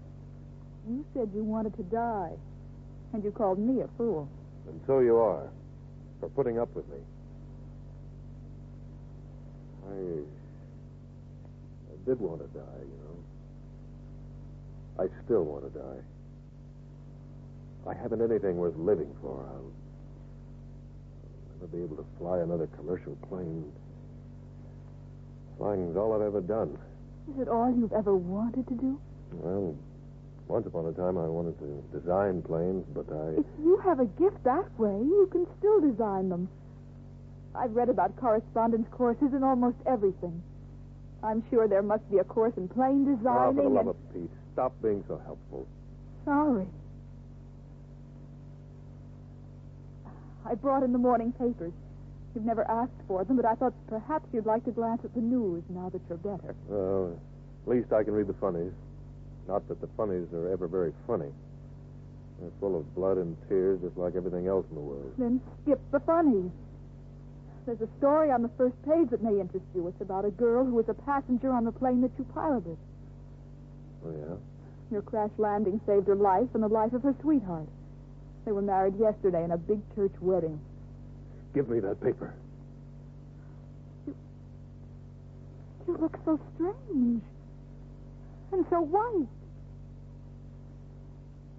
You 0.88 1.04
said 1.14 1.30
you 1.32 1.44
wanted 1.44 1.76
to 1.76 1.84
die, 1.84 2.32
and 3.12 3.22
you 3.22 3.30
called 3.30 3.60
me 3.60 3.82
a 3.82 3.88
fool. 3.96 4.28
And 4.66 4.80
so 4.84 4.98
you 4.98 5.16
are, 5.16 5.48
for 6.18 6.28
putting 6.30 6.58
up 6.58 6.74
with 6.74 6.88
me. 6.88 6.98
I, 9.88 9.94
I 9.94 10.39
did 12.06 12.20
want 12.20 12.40
to 12.40 12.48
die, 12.58 12.80
you 12.80 12.98
know. 13.04 13.16
I 15.04 15.24
still 15.24 15.44
want 15.44 15.72
to 15.72 15.78
die. 15.78 16.02
I 17.88 17.94
haven't 17.94 18.20
anything 18.20 18.56
worth 18.56 18.76
living 18.76 19.14
for. 19.22 19.40
I'll 19.48 19.72
never 21.54 21.66
be 21.68 21.82
able 21.82 21.96
to 21.96 22.04
fly 22.18 22.38
another 22.40 22.66
commercial 22.76 23.16
plane. 23.28 23.72
Flying's 25.56 25.96
all 25.96 26.14
I've 26.14 26.26
ever 26.26 26.40
done. 26.40 26.76
Is 27.32 27.40
it 27.40 27.48
all 27.48 27.72
you've 27.74 27.92
ever 27.92 28.14
wanted 28.14 28.66
to 28.68 28.74
do? 28.74 29.00
Well, 29.32 29.76
once 30.48 30.66
upon 30.66 30.86
a 30.86 30.92
time 30.92 31.16
I 31.16 31.26
wanted 31.26 31.58
to 31.60 31.98
design 31.98 32.42
planes, 32.42 32.84
but 32.92 33.06
I. 33.12 33.38
If 33.38 33.46
you 33.62 33.78
have 33.84 34.00
a 34.00 34.06
gift 34.06 34.42
that 34.44 34.66
way, 34.78 34.98
you 34.98 35.28
can 35.30 35.46
still 35.58 35.80
design 35.80 36.28
them. 36.28 36.48
I've 37.54 37.74
read 37.74 37.88
about 37.88 38.16
correspondence 38.16 38.88
courses 38.90 39.32
in 39.32 39.42
almost 39.42 39.76
everything. 39.86 40.42
I'm 41.22 41.44
sure 41.50 41.68
there 41.68 41.82
must 41.82 42.08
be 42.10 42.18
a 42.18 42.24
course 42.24 42.54
in 42.56 42.68
plain 42.68 43.04
plane 43.04 43.06
Oh, 43.12 43.16
designing 43.16 43.56
for 43.56 43.62
the 43.62 43.68
love 43.68 43.86
and... 43.86 43.90
of 43.90 44.14
Pete, 44.14 44.30
stop 44.52 44.72
being 44.82 45.04
so 45.06 45.20
helpful. 45.24 45.66
Sorry. 46.24 46.66
I 50.46 50.54
brought 50.54 50.82
in 50.82 50.92
the 50.92 50.98
morning 50.98 51.32
papers. 51.32 51.72
You've 52.34 52.44
never 52.44 52.68
asked 52.70 52.92
for 53.06 53.24
them, 53.24 53.36
but 53.36 53.44
I 53.44 53.54
thought 53.54 53.74
perhaps 53.88 54.26
you'd 54.32 54.46
like 54.46 54.64
to 54.64 54.70
glance 54.70 55.02
at 55.04 55.14
the 55.14 55.20
news 55.20 55.62
now 55.68 55.90
that 55.90 56.00
you're 56.08 56.18
better. 56.18 56.54
Well, 56.68 57.18
at 57.66 57.68
least 57.68 57.92
I 57.92 58.02
can 58.02 58.14
read 58.14 58.28
the 58.28 58.34
funnies. 58.34 58.72
Not 59.48 59.66
that 59.68 59.80
the 59.80 59.88
funnies 59.96 60.28
are 60.32 60.48
ever 60.52 60.68
very 60.68 60.92
funny. 61.06 61.30
They're 62.40 62.50
full 62.60 62.78
of 62.78 62.94
blood 62.94 63.18
and 63.18 63.36
tears, 63.48 63.80
just 63.82 63.96
like 63.96 64.14
everything 64.14 64.46
else 64.46 64.64
in 64.70 64.76
the 64.76 64.80
world. 64.80 65.12
Then 65.18 65.40
skip 65.62 65.80
the 65.90 66.00
funnies. 66.00 66.50
There's 67.70 67.88
a 67.88 67.98
story 67.98 68.32
on 68.32 68.42
the 68.42 68.50
first 68.58 68.74
page 68.82 69.10
that 69.10 69.22
may 69.22 69.38
interest 69.38 69.64
you. 69.76 69.86
It's 69.86 70.00
about 70.00 70.24
a 70.24 70.32
girl 70.32 70.64
who 70.64 70.74
was 70.74 70.88
a 70.88 70.94
passenger 70.94 71.52
on 71.52 71.64
the 71.64 71.70
plane 71.70 72.00
that 72.00 72.10
you 72.18 72.24
piloted. 72.34 72.76
Oh, 74.04 74.10
yeah? 74.10 74.34
Your 74.90 75.02
crash 75.02 75.30
landing 75.38 75.80
saved 75.86 76.08
her 76.08 76.16
life 76.16 76.48
and 76.54 76.64
the 76.64 76.68
life 76.68 76.92
of 76.94 77.04
her 77.04 77.14
sweetheart. 77.22 77.68
They 78.44 78.50
were 78.50 78.60
married 78.60 78.98
yesterday 78.98 79.44
in 79.44 79.52
a 79.52 79.56
big 79.56 79.78
church 79.94 80.10
wedding. 80.20 80.58
Give 81.54 81.68
me 81.68 81.78
that 81.78 82.02
paper. 82.02 82.34
You 85.86 85.96
look 85.96 86.18
so 86.24 86.40
strange. 86.56 87.22
And 88.50 88.66
so 88.68 88.80
white. 88.80 89.28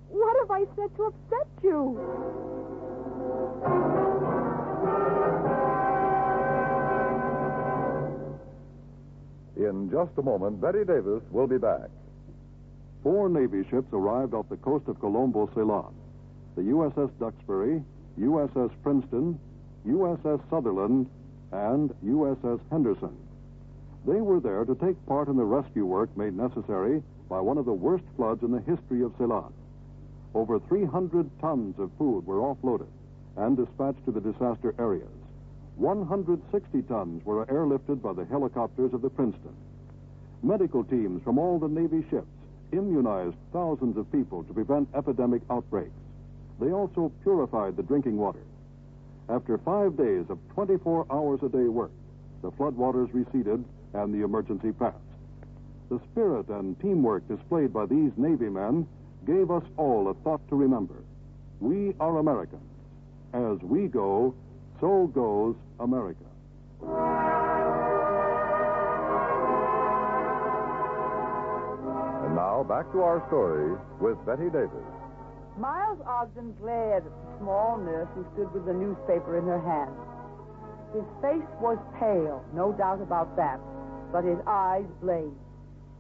What 0.09 0.35
have 0.41 0.51
I 0.51 0.65
said 0.75 0.93
to 0.97 1.03
upset 1.03 1.47
you? 1.63 1.97
In 9.61 9.91
just 9.91 10.17
a 10.17 10.23
moment, 10.23 10.59
Bette 10.59 10.83
Davis 10.85 11.21
will 11.29 11.45
be 11.45 11.59
back. 11.59 11.89
Four 13.03 13.29
Navy 13.29 13.63
ships 13.69 13.93
arrived 13.93 14.33
off 14.33 14.49
the 14.49 14.57
coast 14.57 14.87
of 14.87 14.99
Colombo, 14.99 15.51
Ceylon. 15.53 15.93
The 16.55 16.63
USS 16.63 17.11
Duxbury, 17.19 17.83
USS 18.19 18.71
Princeton, 18.81 19.39
USS 19.87 20.41
Sutherland, 20.49 21.07
and 21.51 21.93
USS 22.03 22.59
Henderson. 22.71 23.15
They 24.07 24.19
were 24.21 24.39
there 24.39 24.65
to 24.65 24.73
take 24.73 25.05
part 25.05 25.27
in 25.27 25.37
the 25.37 25.45
rescue 25.45 25.85
work 25.85 26.15
made 26.17 26.35
necessary 26.35 27.03
by 27.29 27.39
one 27.39 27.59
of 27.59 27.65
the 27.65 27.73
worst 27.73 28.05
floods 28.15 28.41
in 28.41 28.51
the 28.51 28.61
history 28.61 29.03
of 29.03 29.13
Ceylon. 29.19 29.53
Over 30.33 30.59
300 30.59 31.29
tons 31.39 31.77
of 31.77 31.91
food 31.99 32.25
were 32.25 32.37
offloaded 32.37 32.89
and 33.37 33.55
dispatched 33.55 34.03
to 34.05 34.11
the 34.11 34.21
disaster 34.21 34.73
areas. 34.79 35.20
160 35.75 36.81
tons 36.83 37.25
were 37.25 37.45
airlifted 37.45 38.01
by 38.01 38.13
the 38.13 38.25
helicopters 38.25 38.93
of 38.93 39.01
the 39.01 39.09
Princeton. 39.09 39.55
Medical 40.43 40.83
teams 40.83 41.23
from 41.23 41.37
all 41.37 41.59
the 41.59 41.67
Navy 41.67 42.05
ships 42.09 42.27
immunized 42.71 43.35
thousands 43.51 43.97
of 43.97 44.11
people 44.11 44.43
to 44.43 44.53
prevent 44.53 44.87
epidemic 44.95 45.41
outbreaks. 45.49 45.91
They 46.59 46.71
also 46.71 47.11
purified 47.23 47.75
the 47.75 47.83
drinking 47.83 48.17
water. 48.17 48.43
After 49.29 49.57
five 49.59 49.97
days 49.97 50.25
of 50.29 50.39
24 50.53 51.07
hours 51.09 51.39
a 51.43 51.49
day 51.49 51.67
work, 51.67 51.91
the 52.41 52.51
floodwaters 52.51 53.13
receded 53.13 53.63
and 53.93 54.13
the 54.13 54.23
emergency 54.23 54.71
passed. 54.71 54.97
The 55.89 55.99
spirit 56.11 56.47
and 56.49 56.79
teamwork 56.79 57.27
displayed 57.27 57.73
by 57.73 57.85
these 57.85 58.11
Navy 58.17 58.49
men 58.49 58.87
gave 59.25 59.51
us 59.51 59.63
all 59.77 60.09
a 60.09 60.13
thought 60.23 60.41
to 60.49 60.55
remember. 60.55 60.95
We 61.59 61.93
are 61.99 62.17
Americans. 62.17 62.63
As 63.33 63.59
we 63.61 63.87
go, 63.87 64.33
so 64.81 65.07
goes 65.13 65.55
America. 65.79 66.25
And 72.25 72.35
now 72.35 72.65
back 72.67 72.91
to 72.91 73.01
our 73.01 73.23
story 73.27 73.77
with 74.01 74.17
Bette 74.25 74.49
Davis. 74.49 74.83
Miles 75.57 75.99
Ogden 76.07 76.55
glared 76.59 77.05
at 77.05 77.11
the 77.11 77.37
small 77.39 77.77
nurse 77.77 78.07
who 78.15 78.25
stood 78.33 78.51
with 78.53 78.65
the 78.65 78.73
newspaper 78.73 79.37
in 79.37 79.45
her 79.45 79.61
hand. 79.61 79.93
His 80.93 81.05
face 81.21 81.47
was 81.61 81.77
pale, 81.99 82.43
no 82.53 82.73
doubt 82.73 83.01
about 83.01 83.35
that, 83.37 83.59
but 84.11 84.23
his 84.23 84.39
eyes 84.47 84.85
blazed. 84.99 85.35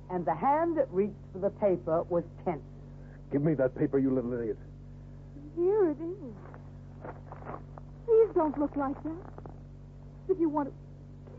And 0.09 0.25
the 0.25 0.35
hand 0.35 0.77
that 0.77 0.91
reached 0.91 1.21
for 1.31 1.39
the 1.39 1.51
paper 1.51 2.03
was 2.09 2.23
tense. 2.43 2.63
Give 3.31 3.41
me 3.41 3.53
that 3.53 3.77
paper, 3.77 3.99
you 3.99 4.11
little 4.11 4.33
idiot. 4.33 4.57
Here 5.55 5.91
it 5.91 6.01
is. 6.01 6.50
Please 8.05 8.29
don't 8.35 8.57
look 8.57 8.75
like 8.75 9.01
that. 9.03 9.51
If 10.29 10.39
you 10.39 10.49
want 10.49 10.69
to 10.69 10.73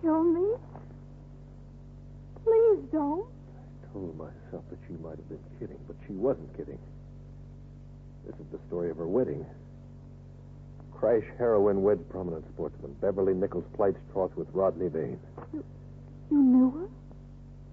kill 0.03 0.22
me, 0.22 0.55
please 2.44 2.79
don't. 2.92 3.27
I 3.27 3.92
told 3.92 4.16
myself 4.18 4.64
that 4.70 4.79
she 4.87 4.94
might 5.03 5.16
have 5.16 5.29
been 5.29 5.38
kidding, 5.59 5.79
but 5.87 5.96
she 6.07 6.12
wasn't 6.12 6.57
kidding. 6.57 6.79
This 8.27 8.35
is 8.37 8.46
the 8.53 8.59
story 8.68 8.90
of 8.90 8.96
her 8.98 9.07
wedding. 9.07 9.44
Crash 10.92 11.25
heroine 11.38 11.83
wed 11.83 12.09
prominent 12.11 12.44
sportsman. 12.55 12.94
Beverly 13.01 13.35
Nichols 13.35 13.64
plights 13.75 13.98
troth 14.12 14.37
with 14.37 14.48
Rodney 14.53 14.88
Vane. 14.88 15.18
You 15.53 15.64
knew 16.31 16.70
her? 16.70 16.88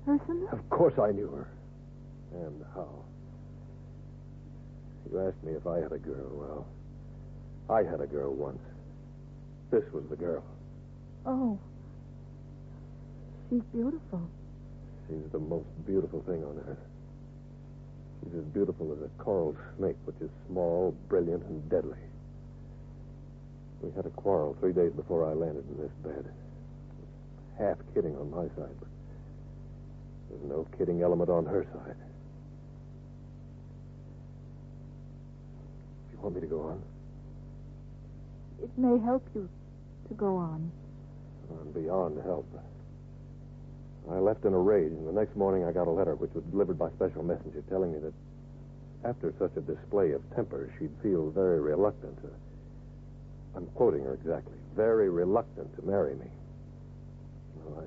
Personally? 0.05 0.47
Of 0.51 0.67
course 0.69 0.97
I 0.97 1.11
knew 1.11 1.29
her. 1.29 1.47
And 2.33 2.63
how? 2.73 2.89
You 5.11 5.19
asked 5.27 5.43
me 5.43 5.53
if 5.53 5.67
I 5.67 5.77
had 5.77 5.91
a 5.91 5.97
girl. 5.99 6.29
Well, 6.31 6.67
I 7.69 7.83
had 7.83 8.01
a 8.01 8.07
girl 8.07 8.33
once. 8.33 8.59
This 9.71 9.83
was 9.93 10.03
the 10.09 10.15
girl. 10.15 10.43
Oh. 11.25 11.59
She's 13.49 13.61
beautiful. 13.71 14.27
She's 15.07 15.31
the 15.31 15.39
most 15.39 15.67
beautiful 15.85 16.21
thing 16.23 16.43
on 16.43 16.59
earth. 16.67 16.77
She's 18.23 18.33
as 18.39 18.45
beautiful 18.45 18.91
as 18.93 18.99
a 19.03 19.23
coral 19.23 19.55
snake, 19.77 19.95
which 20.05 20.15
is 20.21 20.29
small, 20.47 20.95
brilliant, 21.07 21.43
and 21.45 21.69
deadly. 21.69 21.97
We 23.81 23.91
had 23.95 24.05
a 24.05 24.09
quarrel 24.09 24.57
three 24.59 24.73
days 24.73 24.91
before 24.91 25.25
I 25.29 25.33
landed 25.33 25.65
in 25.69 25.77
this 25.77 25.91
bed. 26.03 26.25
Half 27.57 27.77
kidding 27.93 28.15
on 28.17 28.29
my 28.29 28.43
side, 28.55 28.75
but 28.79 28.89
there's 30.29 30.49
no 30.49 30.67
kidding 30.77 31.01
element 31.01 31.29
on 31.29 31.45
her 31.45 31.63
side. 31.63 31.95
Do 36.09 36.17
you 36.17 36.19
want 36.21 36.35
me 36.35 36.41
to 36.41 36.47
go 36.47 36.61
on? 36.61 36.81
It 38.61 38.69
may 38.77 38.99
help 39.03 39.25
you 39.33 39.47
to 40.09 40.13
go 40.15 40.35
on. 40.35 40.71
I'm 41.49 41.71
beyond 41.71 42.21
help. 42.23 42.45
I 44.09 44.17
left 44.17 44.43
in 44.45 44.53
a 44.53 44.59
rage, 44.59 44.91
and 44.91 45.07
the 45.07 45.11
next 45.11 45.35
morning 45.35 45.63
I 45.63 45.71
got 45.71 45.87
a 45.87 45.91
letter 45.91 46.15
which 46.15 46.33
was 46.33 46.43
delivered 46.45 46.79
by 46.79 46.89
special 46.91 47.23
messenger 47.23 47.63
telling 47.69 47.93
me 47.93 47.99
that 47.99 48.13
after 49.07 49.33
such 49.37 49.55
a 49.55 49.61
display 49.61 50.11
of 50.11 50.21
temper, 50.35 50.73
she'd 50.79 50.91
feel 51.03 51.29
very 51.29 51.61
reluctant 51.61 52.19
to. 52.23 52.29
I'm 53.55 53.67
quoting 53.67 54.03
her 54.03 54.15
exactly. 54.15 54.57
Very 54.75 55.09
reluctant 55.09 55.75
to 55.75 55.85
marry 55.85 56.15
me. 56.15 56.25
Well, 57.55 57.83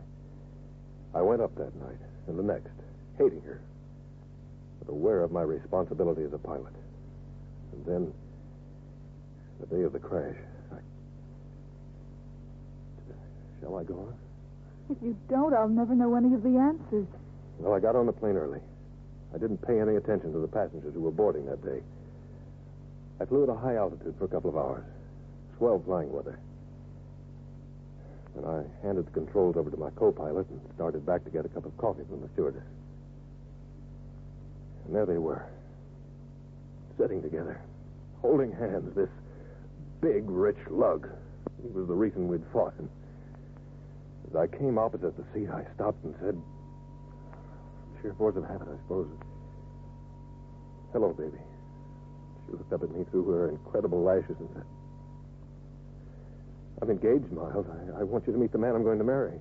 I, 1.15 1.19
I 1.19 1.23
went 1.23 1.43
up 1.43 1.55
that 1.57 1.75
night 1.77 1.99
and 2.29 2.39
the 2.39 2.43
next, 2.43 2.71
hating 3.19 3.43
her, 3.43 3.61
but 4.79 4.93
aware 4.93 5.23
of 5.23 5.33
my 5.33 5.43
responsibility 5.43 6.23
as 6.23 6.33
a 6.33 6.39
pilot. 6.39 6.73
And 7.73 7.85
then, 7.85 8.13
the 9.61 9.67
day 9.67 9.83
of 9.83 9.93
the 9.93 9.99
crash, 9.99 10.37
I. 10.73 10.77
Shall 13.63 13.77
I 13.77 13.85
go 13.85 13.95
on? 13.95 14.15
If 14.91 14.99
you 15.03 15.17
don't, 15.31 15.55
I'll 15.55 15.69
never 15.69 15.95
know 15.95 16.15
any 16.17 16.35
of 16.35 16.43
the 16.43 16.59
answers. 16.59 17.07
Well, 17.59 17.73
I 17.73 17.81
got 17.81 17.95
on 17.95 18.07
the 18.07 18.13
plane 18.13 18.37
early. 18.37 18.61
I 19.35 19.39
didn't 19.39 19.65
pay 19.65 19.81
any 19.81 19.97
attention 19.97 20.33
to 20.33 20.41
the 20.41 20.49
passengers 20.49 20.93
who 20.93 21.01
were 21.01 21.13
boarding 21.13 21.47
that 21.47 21.65
day. 21.65 21.81
I 23.21 23.25
flew 23.25 23.45
at 23.45 23.49
a 23.49 23.55
high 23.55 23.77
altitude 23.77 24.17
for 24.19 24.25
a 24.25 24.29
couple 24.29 24.51
of 24.51 24.57
hours. 24.57 24.85
Swell 25.57 25.81
flying 25.87 26.13
weather. 26.13 26.39
Then 28.35 28.45
I 28.45 28.65
handed 28.85 29.07
the 29.07 29.11
controls 29.13 29.57
over 29.57 29.71
to 29.71 29.77
my 29.77 29.91
co-pilot 29.91 30.49
and 30.49 30.61
started 30.75 31.07
back 31.07 31.25
to 31.25 31.31
get 31.31 31.45
a 31.45 31.49
cup 31.49 31.65
of 31.65 31.77
coffee 31.79 32.03
from 32.09 32.21
the 32.21 32.29
stewardess. 32.35 32.65
And 34.87 34.95
there 34.95 35.07
they 35.07 35.19
were, 35.19 35.47
sitting 36.99 37.23
together, 37.23 37.61
holding 38.21 38.51
hands, 38.51 38.95
this 38.97 39.11
big, 40.01 40.29
rich 40.29 40.59
lug. 40.69 41.09
He 41.63 41.69
was 41.69 41.87
the 41.87 41.95
reason 41.95 42.27
we'd 42.27 42.43
fought. 42.53 42.75
And 42.79 42.89
as 44.33 44.37
I 44.37 44.47
came 44.47 44.79
opposite 44.79 45.15
the 45.17 45.25
seat, 45.35 45.49
I 45.51 45.65
stopped 45.75 46.03
and 46.05 46.15
said, 46.21 46.41
sheer 48.01 48.15
force 48.15 48.37
of 48.37 48.45
habit, 48.45 48.69
I 48.69 48.77
suppose. 48.83 49.09
Hello, 50.93 51.13
baby. 51.13 51.39
She 52.47 52.53
looked 52.53 52.73
up 52.73 52.83
at 52.83 52.91
me 52.91 53.05
through 53.11 53.29
her 53.31 53.51
incredible 53.51 54.03
lashes 54.03 54.37
and 54.39 54.49
said, 54.55 54.65
I'm 56.81 56.91
engaged, 56.91 57.31
Miles. 57.31 57.67
I, 57.69 58.01
I 58.01 58.03
want 58.05 58.27
you 58.27 58.33
to 58.33 58.39
meet 58.39 58.53
the 58.53 58.59
man 58.59 58.75
I'm 58.75 58.83
going 58.83 58.99
to 58.99 59.05
marry. 59.05 59.39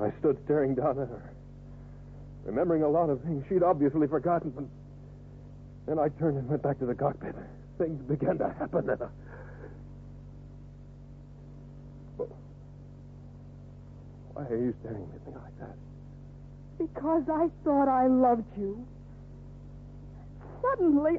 I 0.00 0.12
stood 0.20 0.38
staring 0.44 0.74
down 0.74 0.98
at 0.98 1.08
her, 1.08 1.32
remembering 2.44 2.84
a 2.84 2.88
lot 2.88 3.10
of 3.10 3.20
things 3.22 3.44
she'd 3.48 3.62
obviously 3.62 4.06
forgotten. 4.06 4.70
Then 5.86 5.98
I 5.98 6.08
turned 6.20 6.38
and 6.38 6.48
went 6.48 6.62
back 6.62 6.78
to 6.78 6.86
the 6.86 6.94
cockpit. 6.94 7.34
Things 7.76 8.00
began 8.08 8.38
to 8.38 8.54
happen. 8.58 8.88
And. 8.88 9.00
Why 14.40 14.56
are 14.56 14.56
you 14.56 14.74
staring 14.80 15.06
at 15.14 15.26
me 15.28 15.34
like 15.36 15.58
that? 15.60 15.76
Because 16.78 17.24
I 17.28 17.50
thought 17.62 17.88
I 17.88 18.06
loved 18.06 18.48
you. 18.56 18.86
Suddenly, 20.62 21.18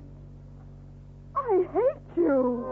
I 1.35 1.65
hate 1.71 2.17
you. 2.17 2.65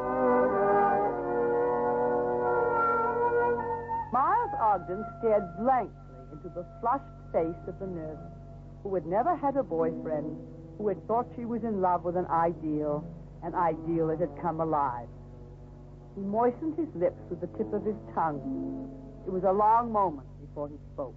Miles 4.11 4.49
Ogden 4.59 5.05
stared 5.19 5.43
blankly 5.59 5.93
into 6.33 6.49
the 6.55 6.65
flushed 6.81 7.03
face 7.31 7.61
of 7.67 7.77
the 7.77 7.85
nurse, 7.85 8.17
who 8.81 8.95
had 8.95 9.05
never 9.05 9.35
had 9.35 9.55
a 9.55 9.61
boyfriend, 9.61 10.35
who 10.79 10.87
had 10.87 10.97
thought 11.05 11.27
she 11.35 11.45
was 11.45 11.63
in 11.63 11.79
love 11.79 12.05
with 12.05 12.17
an 12.17 12.25
ideal, 12.25 13.05
an 13.43 13.53
ideal 13.53 14.07
that 14.07 14.19
had 14.19 14.41
come 14.41 14.61
alive. 14.61 15.09
He 16.15 16.21
moistened 16.21 16.75
his 16.75 16.89
lips 16.95 17.21
with 17.29 17.39
the 17.39 17.47
tip 17.55 17.71
of 17.71 17.85
his 17.85 17.97
tongue. 18.15 18.98
It 19.29 19.33
was 19.33 19.43
a 19.43 19.51
long 19.51 19.91
moment 19.91 20.27
before 20.41 20.69
he 20.69 20.75
spoke. 20.91 21.13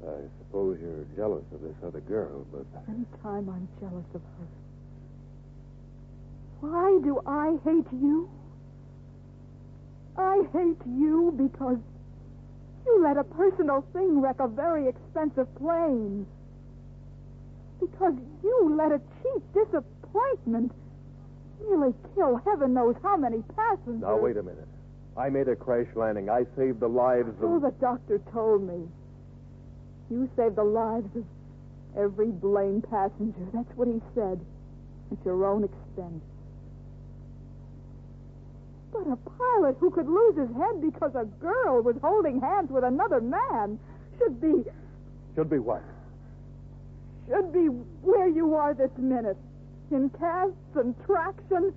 I 0.00 0.24
suppose 0.38 0.78
you're 0.80 1.04
jealous 1.14 1.44
of 1.52 1.60
this 1.60 1.76
other 1.84 2.00
girl, 2.00 2.46
but 2.50 2.64
Anytime 2.88 3.50
I'm 3.50 3.68
jealous 3.78 4.06
of 4.14 4.22
her. 4.22 4.48
Why 6.60 6.98
do 7.04 7.20
I 7.26 7.58
hate 7.64 7.92
you? 7.92 8.30
I 10.16 10.40
hate 10.54 10.80
you 10.86 11.34
because 11.36 11.76
you 12.86 13.02
let 13.04 13.18
a 13.18 13.24
personal 13.24 13.84
thing 13.92 14.22
wreck 14.22 14.36
a 14.40 14.48
very 14.48 14.88
expensive 14.88 15.54
plane. 15.56 16.26
Because 17.78 18.14
you 18.42 18.74
let 18.74 18.90
a 18.90 19.02
cheap 19.22 19.42
disappointment 19.52 20.72
nearly 21.60 21.94
kill 22.14 22.36
heaven 22.44 22.74
knows 22.74 22.96
how 23.02 23.16
many 23.16 23.42
passengers. 23.56 24.00
now 24.00 24.16
wait 24.16 24.36
a 24.36 24.42
minute. 24.42 24.68
I 25.16 25.28
made 25.28 25.48
a 25.48 25.56
crash 25.56 25.86
landing. 25.94 26.30
I 26.30 26.44
saved 26.56 26.80
the 26.80 26.88
lives 26.88 27.28
of. 27.42 27.44
Oh, 27.44 27.58
the 27.58 27.72
doctor 27.80 28.18
told 28.32 28.66
me. 28.66 28.88
You 30.10 30.28
saved 30.36 30.56
the 30.56 30.64
lives 30.64 31.08
of 31.16 31.24
every 31.96 32.30
blamed 32.30 32.88
passenger. 32.90 33.46
That's 33.52 33.76
what 33.76 33.88
he 33.88 34.00
said. 34.14 34.40
At 35.10 35.24
your 35.24 35.44
own 35.44 35.64
expense. 35.64 36.22
But 38.92 39.06
a 39.10 39.16
pilot 39.16 39.76
who 39.80 39.90
could 39.90 40.08
lose 40.08 40.36
his 40.36 40.54
head 40.56 40.80
because 40.80 41.14
a 41.14 41.24
girl 41.40 41.82
was 41.82 41.96
holding 42.02 42.40
hands 42.40 42.70
with 42.70 42.84
another 42.84 43.20
man 43.20 43.78
should 44.18 44.40
be 44.40 44.64
Should 45.34 45.50
be 45.50 45.58
what? 45.58 45.82
should 47.28 47.52
be 47.52 47.66
where 48.02 48.28
you 48.28 48.54
are 48.54 48.74
this 48.74 48.90
minute. 48.98 49.36
In 49.92 50.08
casts 50.18 50.74
and 50.74 50.94
traction 51.04 51.74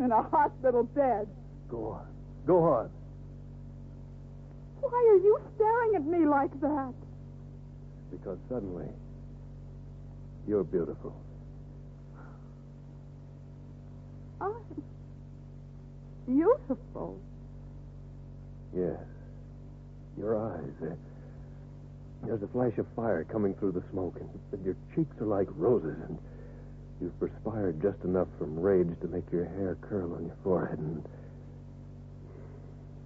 in 0.00 0.10
a 0.10 0.22
hospital 0.24 0.82
bed. 0.82 1.28
Go 1.70 1.86
on. 1.86 2.06
Go 2.46 2.58
on. 2.64 2.90
Why 4.80 4.90
are 4.90 5.22
you 5.22 5.38
staring 5.54 5.94
at 5.94 6.04
me 6.04 6.26
like 6.26 6.50
that? 6.60 6.92
Because 8.10 8.38
suddenly, 8.48 8.88
you're 10.48 10.64
beautiful. 10.64 11.14
I'm 14.40 14.52
beautiful. 16.26 17.18
Yes. 18.76 18.98
Your 20.18 20.36
eyes, 20.36 20.70
they're- 20.80 20.98
there's 22.24 22.42
a 22.42 22.48
flash 22.48 22.76
of 22.78 22.86
fire 22.96 23.22
coming 23.24 23.54
through 23.54 23.72
the 23.72 23.82
smoke, 23.92 24.16
and, 24.20 24.28
and 24.52 24.64
your 24.64 24.76
cheeks 24.94 25.16
are 25.20 25.26
like 25.26 25.48
roses, 25.56 25.96
and 26.08 26.18
you've 27.00 27.18
perspired 27.18 27.80
just 27.82 28.02
enough 28.04 28.28
from 28.38 28.58
rage 28.58 28.88
to 29.00 29.08
make 29.08 29.30
your 29.32 29.44
hair 29.44 29.76
curl 29.80 30.14
on 30.14 30.26
your 30.26 30.36
forehead, 30.42 30.78
and 30.78 31.04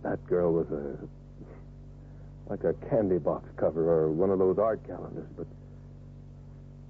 that 0.03 0.25
girl 0.27 0.53
was 0.53 0.67
a 0.71 0.99
like 2.51 2.65
a 2.65 2.73
candy 2.89 3.19
box 3.19 3.47
cover 3.57 3.91
or 3.91 4.11
one 4.11 4.31
of 4.31 4.39
those 4.39 4.59
art 4.59 4.81
calendars, 4.87 5.29
but 5.37 5.47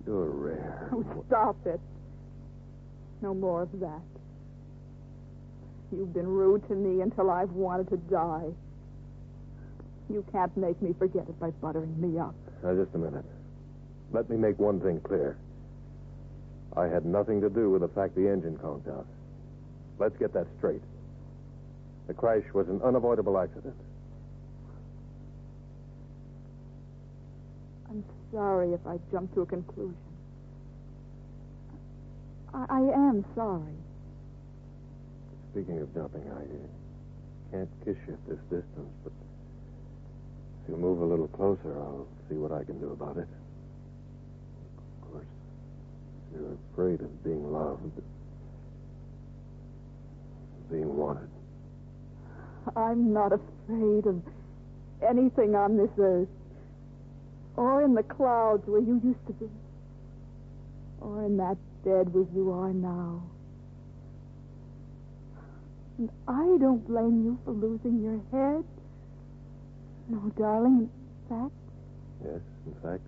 you're 0.07 0.31
rare. 0.31 0.89
Oh, 0.93 1.25
stop 1.27 1.57
it. 1.67 1.81
No 3.21 3.35
more 3.35 3.63
of 3.63 3.81
that. 3.81 4.01
You've 5.91 6.15
been 6.15 6.29
rude 6.29 6.67
to 6.69 6.75
me 6.75 7.01
until 7.01 7.31
I've 7.31 7.51
wanted 7.51 7.89
to 7.91 7.97
die. 7.97 8.53
You 10.09 10.25
can't 10.33 10.57
make 10.57 10.81
me 10.81 10.95
forget 10.99 11.29
it 11.29 11.41
by 11.41 11.51
buttering 11.51 12.01
me 12.01 12.19
up. 12.19 12.35
Now, 12.63 12.75
just 12.75 12.95
a 12.95 12.99
minute. 12.99 13.25
Let 14.13 14.31
me 14.31 14.37
make 14.37 14.59
one 14.59 14.81
thing 14.81 15.01
clear. 15.01 15.37
I 16.77 16.87
had 16.87 17.05
nothing 17.05 17.41
to 17.41 17.51
do 17.51 17.71
with 17.71 17.83
the 17.83 17.89
fact 17.89 18.15
the 18.15 18.29
engine 18.29 18.57
conked 18.59 18.89
out. 18.89 19.07
Let's 19.99 20.17
get 20.17 20.33
that 20.35 20.47
straight. 20.59 20.83
The 22.07 22.15
crash 22.15 22.45
was 22.55 22.69
an 22.69 22.81
unavoidable 22.83 23.39
accident. 23.39 23.75
I'm 27.91 28.05
sorry 28.33 28.73
if 28.73 28.87
I 28.87 28.99
jumped 29.11 29.35
to 29.35 29.43
a 29.43 29.47
conclusion. 29.47 29.97
I, 32.55 32.67
I 32.69 32.81
am 32.81 33.25
sorry. 33.35 33.75
Speaking 35.53 35.81
of 35.81 35.93
jumping, 35.95 36.23
I 36.31 37.51
can't 37.51 37.69
kiss 37.85 37.97
you 38.07 38.15
at 38.15 38.29
this 38.29 38.39
distance, 38.51 38.93
but 39.03 39.13
if 40.65 40.71
you 40.71 40.77
move 40.77 41.01
a 41.01 41.05
little 41.05 41.29
closer, 41.29 41.77
I'll 41.79 42.07
see 42.29 42.37
what 42.37 42.53
I 42.53 42.63
can 42.65 42.79
do 42.79 42.93
about 42.93 43.17
it. 43.17 43.29
Of 46.35 46.41
course, 46.41 46.59
if 46.75 46.77
you're 46.77 46.89
afraid 46.89 47.01
of 47.01 47.25
being 47.25 47.53
loved, 47.53 47.93
being 50.71 50.97
wanted. 50.97 51.29
I'm 52.77 53.13
not 53.13 53.33
afraid 53.33 54.07
of 54.07 54.23
anything 55.09 55.55
on 55.55 55.77
this 55.77 55.91
earth. 55.99 56.29
Or 57.57 57.83
in 57.83 57.95
the 57.95 58.03
clouds 58.03 58.63
where 58.67 58.81
you 58.81 59.01
used 59.03 59.27
to 59.27 59.33
be. 59.33 59.49
Or 61.01 61.25
in 61.25 61.37
that 61.39 61.57
bed 61.85 62.13
where 62.13 62.27
you 62.35 62.53
are 62.53 62.73
now. 62.73 63.23
And 65.99 66.11
I 66.29 66.57
don't 66.61 66.87
blame 66.87 67.25
you 67.25 67.39
for 67.45 67.53
losing 67.53 68.03
your 68.03 68.21
head. 68.31 68.65
No, 70.09 70.31
darling, 70.39 70.89
in 70.89 71.29
fact, 71.29 71.53
Yes, 72.25 72.41
in 72.67 72.75
fact, 72.83 73.03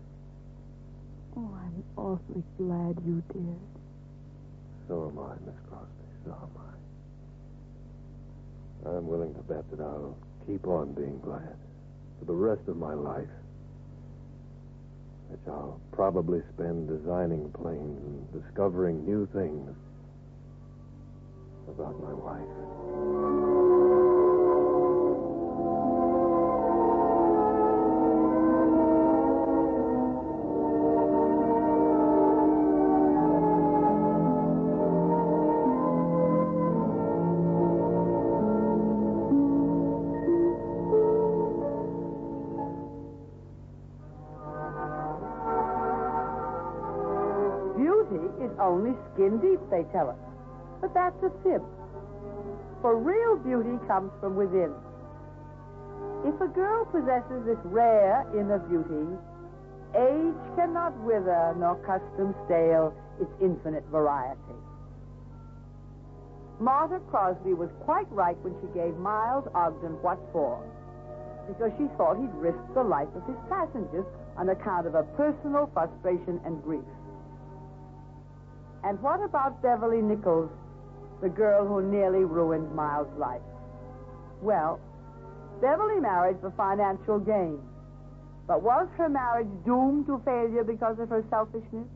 oh, 1.41 1.59
I'm 1.65 1.85
awfully 1.97 2.43
glad 2.59 2.97
you 3.07 3.23
did. 3.33 3.61
so 4.89 5.09
am 5.11 5.19
I, 5.19 5.35
Miss 5.47 5.55
Crosby. 5.69 6.07
So 6.25 6.33
am 6.33 6.51
I. 6.59 6.71
I'm 8.97 9.07
willing 9.07 9.35
to 9.35 9.41
bet 9.41 9.71
that 9.71 9.81
I'll 9.81 10.17
keep 10.47 10.67
on 10.67 10.93
being 10.95 11.19
glad 11.21 11.57
for 12.19 12.25
the 12.27 12.33
rest 12.33 12.63
of 12.69 12.77
my 12.77 12.95
life. 12.95 13.29
Which 15.29 15.41
I'll 15.47 15.81
probably 15.93 16.41
spend 16.55 16.89
designing 16.89 17.51
planes 17.53 18.03
and 18.05 18.43
discovering 18.43 19.05
new 19.07 19.27
things 19.33 19.77
about 21.69 22.01
my 22.03 22.13
wife. 22.13 23.70
Skin 49.15 49.39
deep, 49.39 49.61
they 49.71 49.85
tell 49.93 50.11
us. 50.11 50.19
But 50.81 50.95
that's 50.95 51.17
a 51.23 51.31
fib. 51.43 51.63
For 52.81 52.97
real 52.97 53.37
beauty 53.37 53.77
comes 53.87 54.11
from 54.21 54.37
within. 54.37 54.73
If 56.25 56.41
a 56.41 56.49
girl 56.49 56.85
possesses 56.87 57.45
this 57.45 57.61
rare 57.65 58.25
inner 58.33 58.59
beauty, 58.59 59.17
age 59.97 60.41
cannot 60.57 60.97
wither 61.01 61.55
nor 61.59 61.77
custom 61.85 62.35
stale 62.47 62.95
its 63.21 63.31
infinite 63.41 63.85
variety. 63.91 64.57
Martha 66.61 67.01
Crosby 67.09 67.55
was 67.55 67.71
quite 67.85 68.11
right 68.13 68.37
when 68.45 68.55
she 68.61 68.69
gave 68.77 68.97
Miles 68.97 69.49
Ogden 69.55 69.97
what 70.03 70.21
for. 70.33 70.61
Because 71.49 71.73
she 71.79 71.89
thought 71.97 72.21
he'd 72.21 72.35
risked 72.37 72.75
the 72.75 72.85
life 72.85 73.09
of 73.17 73.25
his 73.27 73.37
passengers 73.49 74.05
on 74.37 74.49
account 74.51 74.87
of 74.87 74.95
a 74.95 75.03
personal 75.17 75.71
frustration 75.73 76.41
and 76.45 76.63
grief. 76.63 76.85
And 78.83 79.01
what 79.03 79.23
about 79.23 79.63
Beverly 79.63 80.01
Nichols, 80.01 80.51
the 81.21 81.29
girl 81.29 81.67
who 81.67 81.83
nearly 81.83 82.25
ruined 82.25 82.75
Miles' 82.75 83.09
life? 83.19 83.43
Well, 84.41 84.81
Beverly 85.61 86.01
married 86.01 86.41
for 86.41 86.51
financial 86.53 87.19
gain. 87.19 87.61
But 88.47 88.63
was 88.63 88.89
her 88.97 89.09
marriage 89.09 89.51
doomed 89.65 90.07
to 90.07 90.21
failure 90.25 90.65
because 90.65 90.99
of 90.99 91.11
her 91.11 91.25
selfishness? 91.29 91.87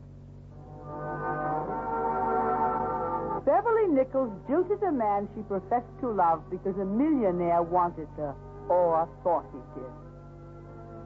Beverly 3.44 3.88
Nichols 3.88 4.30
jilted 4.48 4.82
a 4.82 4.92
man 4.92 5.28
she 5.34 5.42
professed 5.42 5.92
to 6.00 6.10
love 6.10 6.42
because 6.50 6.76
a 6.78 6.84
millionaire 6.84 7.62
wanted 7.62 8.08
her, 8.16 8.34
or 8.68 9.08
thought 9.22 9.44
he 9.52 9.80
did. 9.80 9.90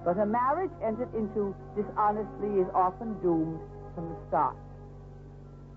But 0.04 0.18
a 0.18 0.26
marriage 0.26 0.70
entered 0.82 1.12
into 1.14 1.54
dishonestly 1.74 2.60
is 2.60 2.68
often 2.74 3.14
doomed 3.22 3.60
from 3.94 4.08
the 4.08 4.16
start. 4.28 4.56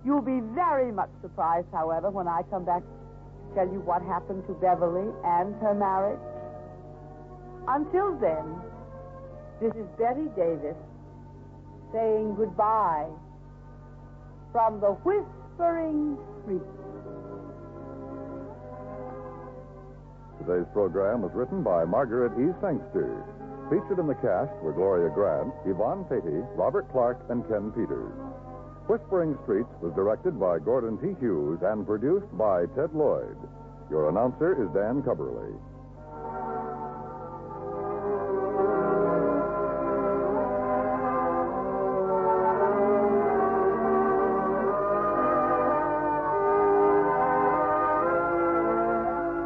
You'll 0.03 0.21
be 0.21 0.39
very 0.55 0.91
much 0.91 1.09
surprised, 1.21 1.67
however, 1.71 2.09
when 2.09 2.27
I 2.27 2.41
come 2.49 2.65
back 2.65 2.81
to 2.81 3.55
tell 3.55 3.67
you 3.67 3.79
what 3.81 4.01
happened 4.01 4.45
to 4.47 4.53
Beverly 4.53 5.13
and 5.23 5.53
her 5.61 5.75
marriage. 5.75 6.19
Until 7.67 8.17
then, 8.17 8.57
this 9.61 9.73
is 9.77 9.85
Bette 9.99 10.25
Davis 10.35 10.77
saying 11.93 12.33
goodbye 12.35 13.05
from 14.51 14.79
the 14.79 14.97
Whispering 15.05 16.17
Street. 16.41 16.65
Today's 20.41 20.65
program 20.73 21.21
was 21.21 21.31
written 21.35 21.61
by 21.61 21.85
Margaret 21.85 22.33
E. 22.41 22.49
Sangster. 22.59 23.23
Featured 23.69 23.99
in 23.99 24.07
the 24.07 24.15
cast 24.15 24.51
were 24.63 24.73
Gloria 24.73 25.13
Grant, 25.13 25.53
Yvonne 25.67 26.03
Peattie, 26.05 26.41
Robert 26.57 26.89
Clark, 26.91 27.21
and 27.29 27.47
Ken 27.47 27.71
Peters. 27.71 28.11
Whispering 28.91 29.37
Streets 29.43 29.71
was 29.79 29.93
directed 29.95 30.37
by 30.37 30.59
Gordon 30.59 30.97
T. 30.97 31.15
Hughes 31.21 31.59
and 31.63 31.87
produced 31.87 32.27
by 32.37 32.65
Ted 32.75 32.93
Lloyd. 32.93 33.37
Your 33.89 34.09
announcer 34.09 34.51
is 34.61 34.67
Dan 34.75 35.01
Cubberly. 35.01 35.55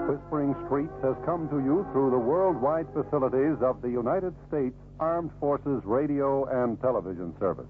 Whispering 0.10 0.56
Streets 0.66 0.98
has 1.04 1.16
come 1.24 1.48
to 1.50 1.58
you 1.58 1.86
through 1.92 2.10
the 2.10 2.18
worldwide 2.18 2.88
facilities 2.96 3.62
of 3.62 3.84
the 3.84 3.90
United 3.90 4.34
States 4.48 4.74
Armed 5.00 5.30
Forces 5.40 5.84
Radio 5.86 6.46
and 6.46 6.82
Television 6.82 7.32
Service. 7.38 7.70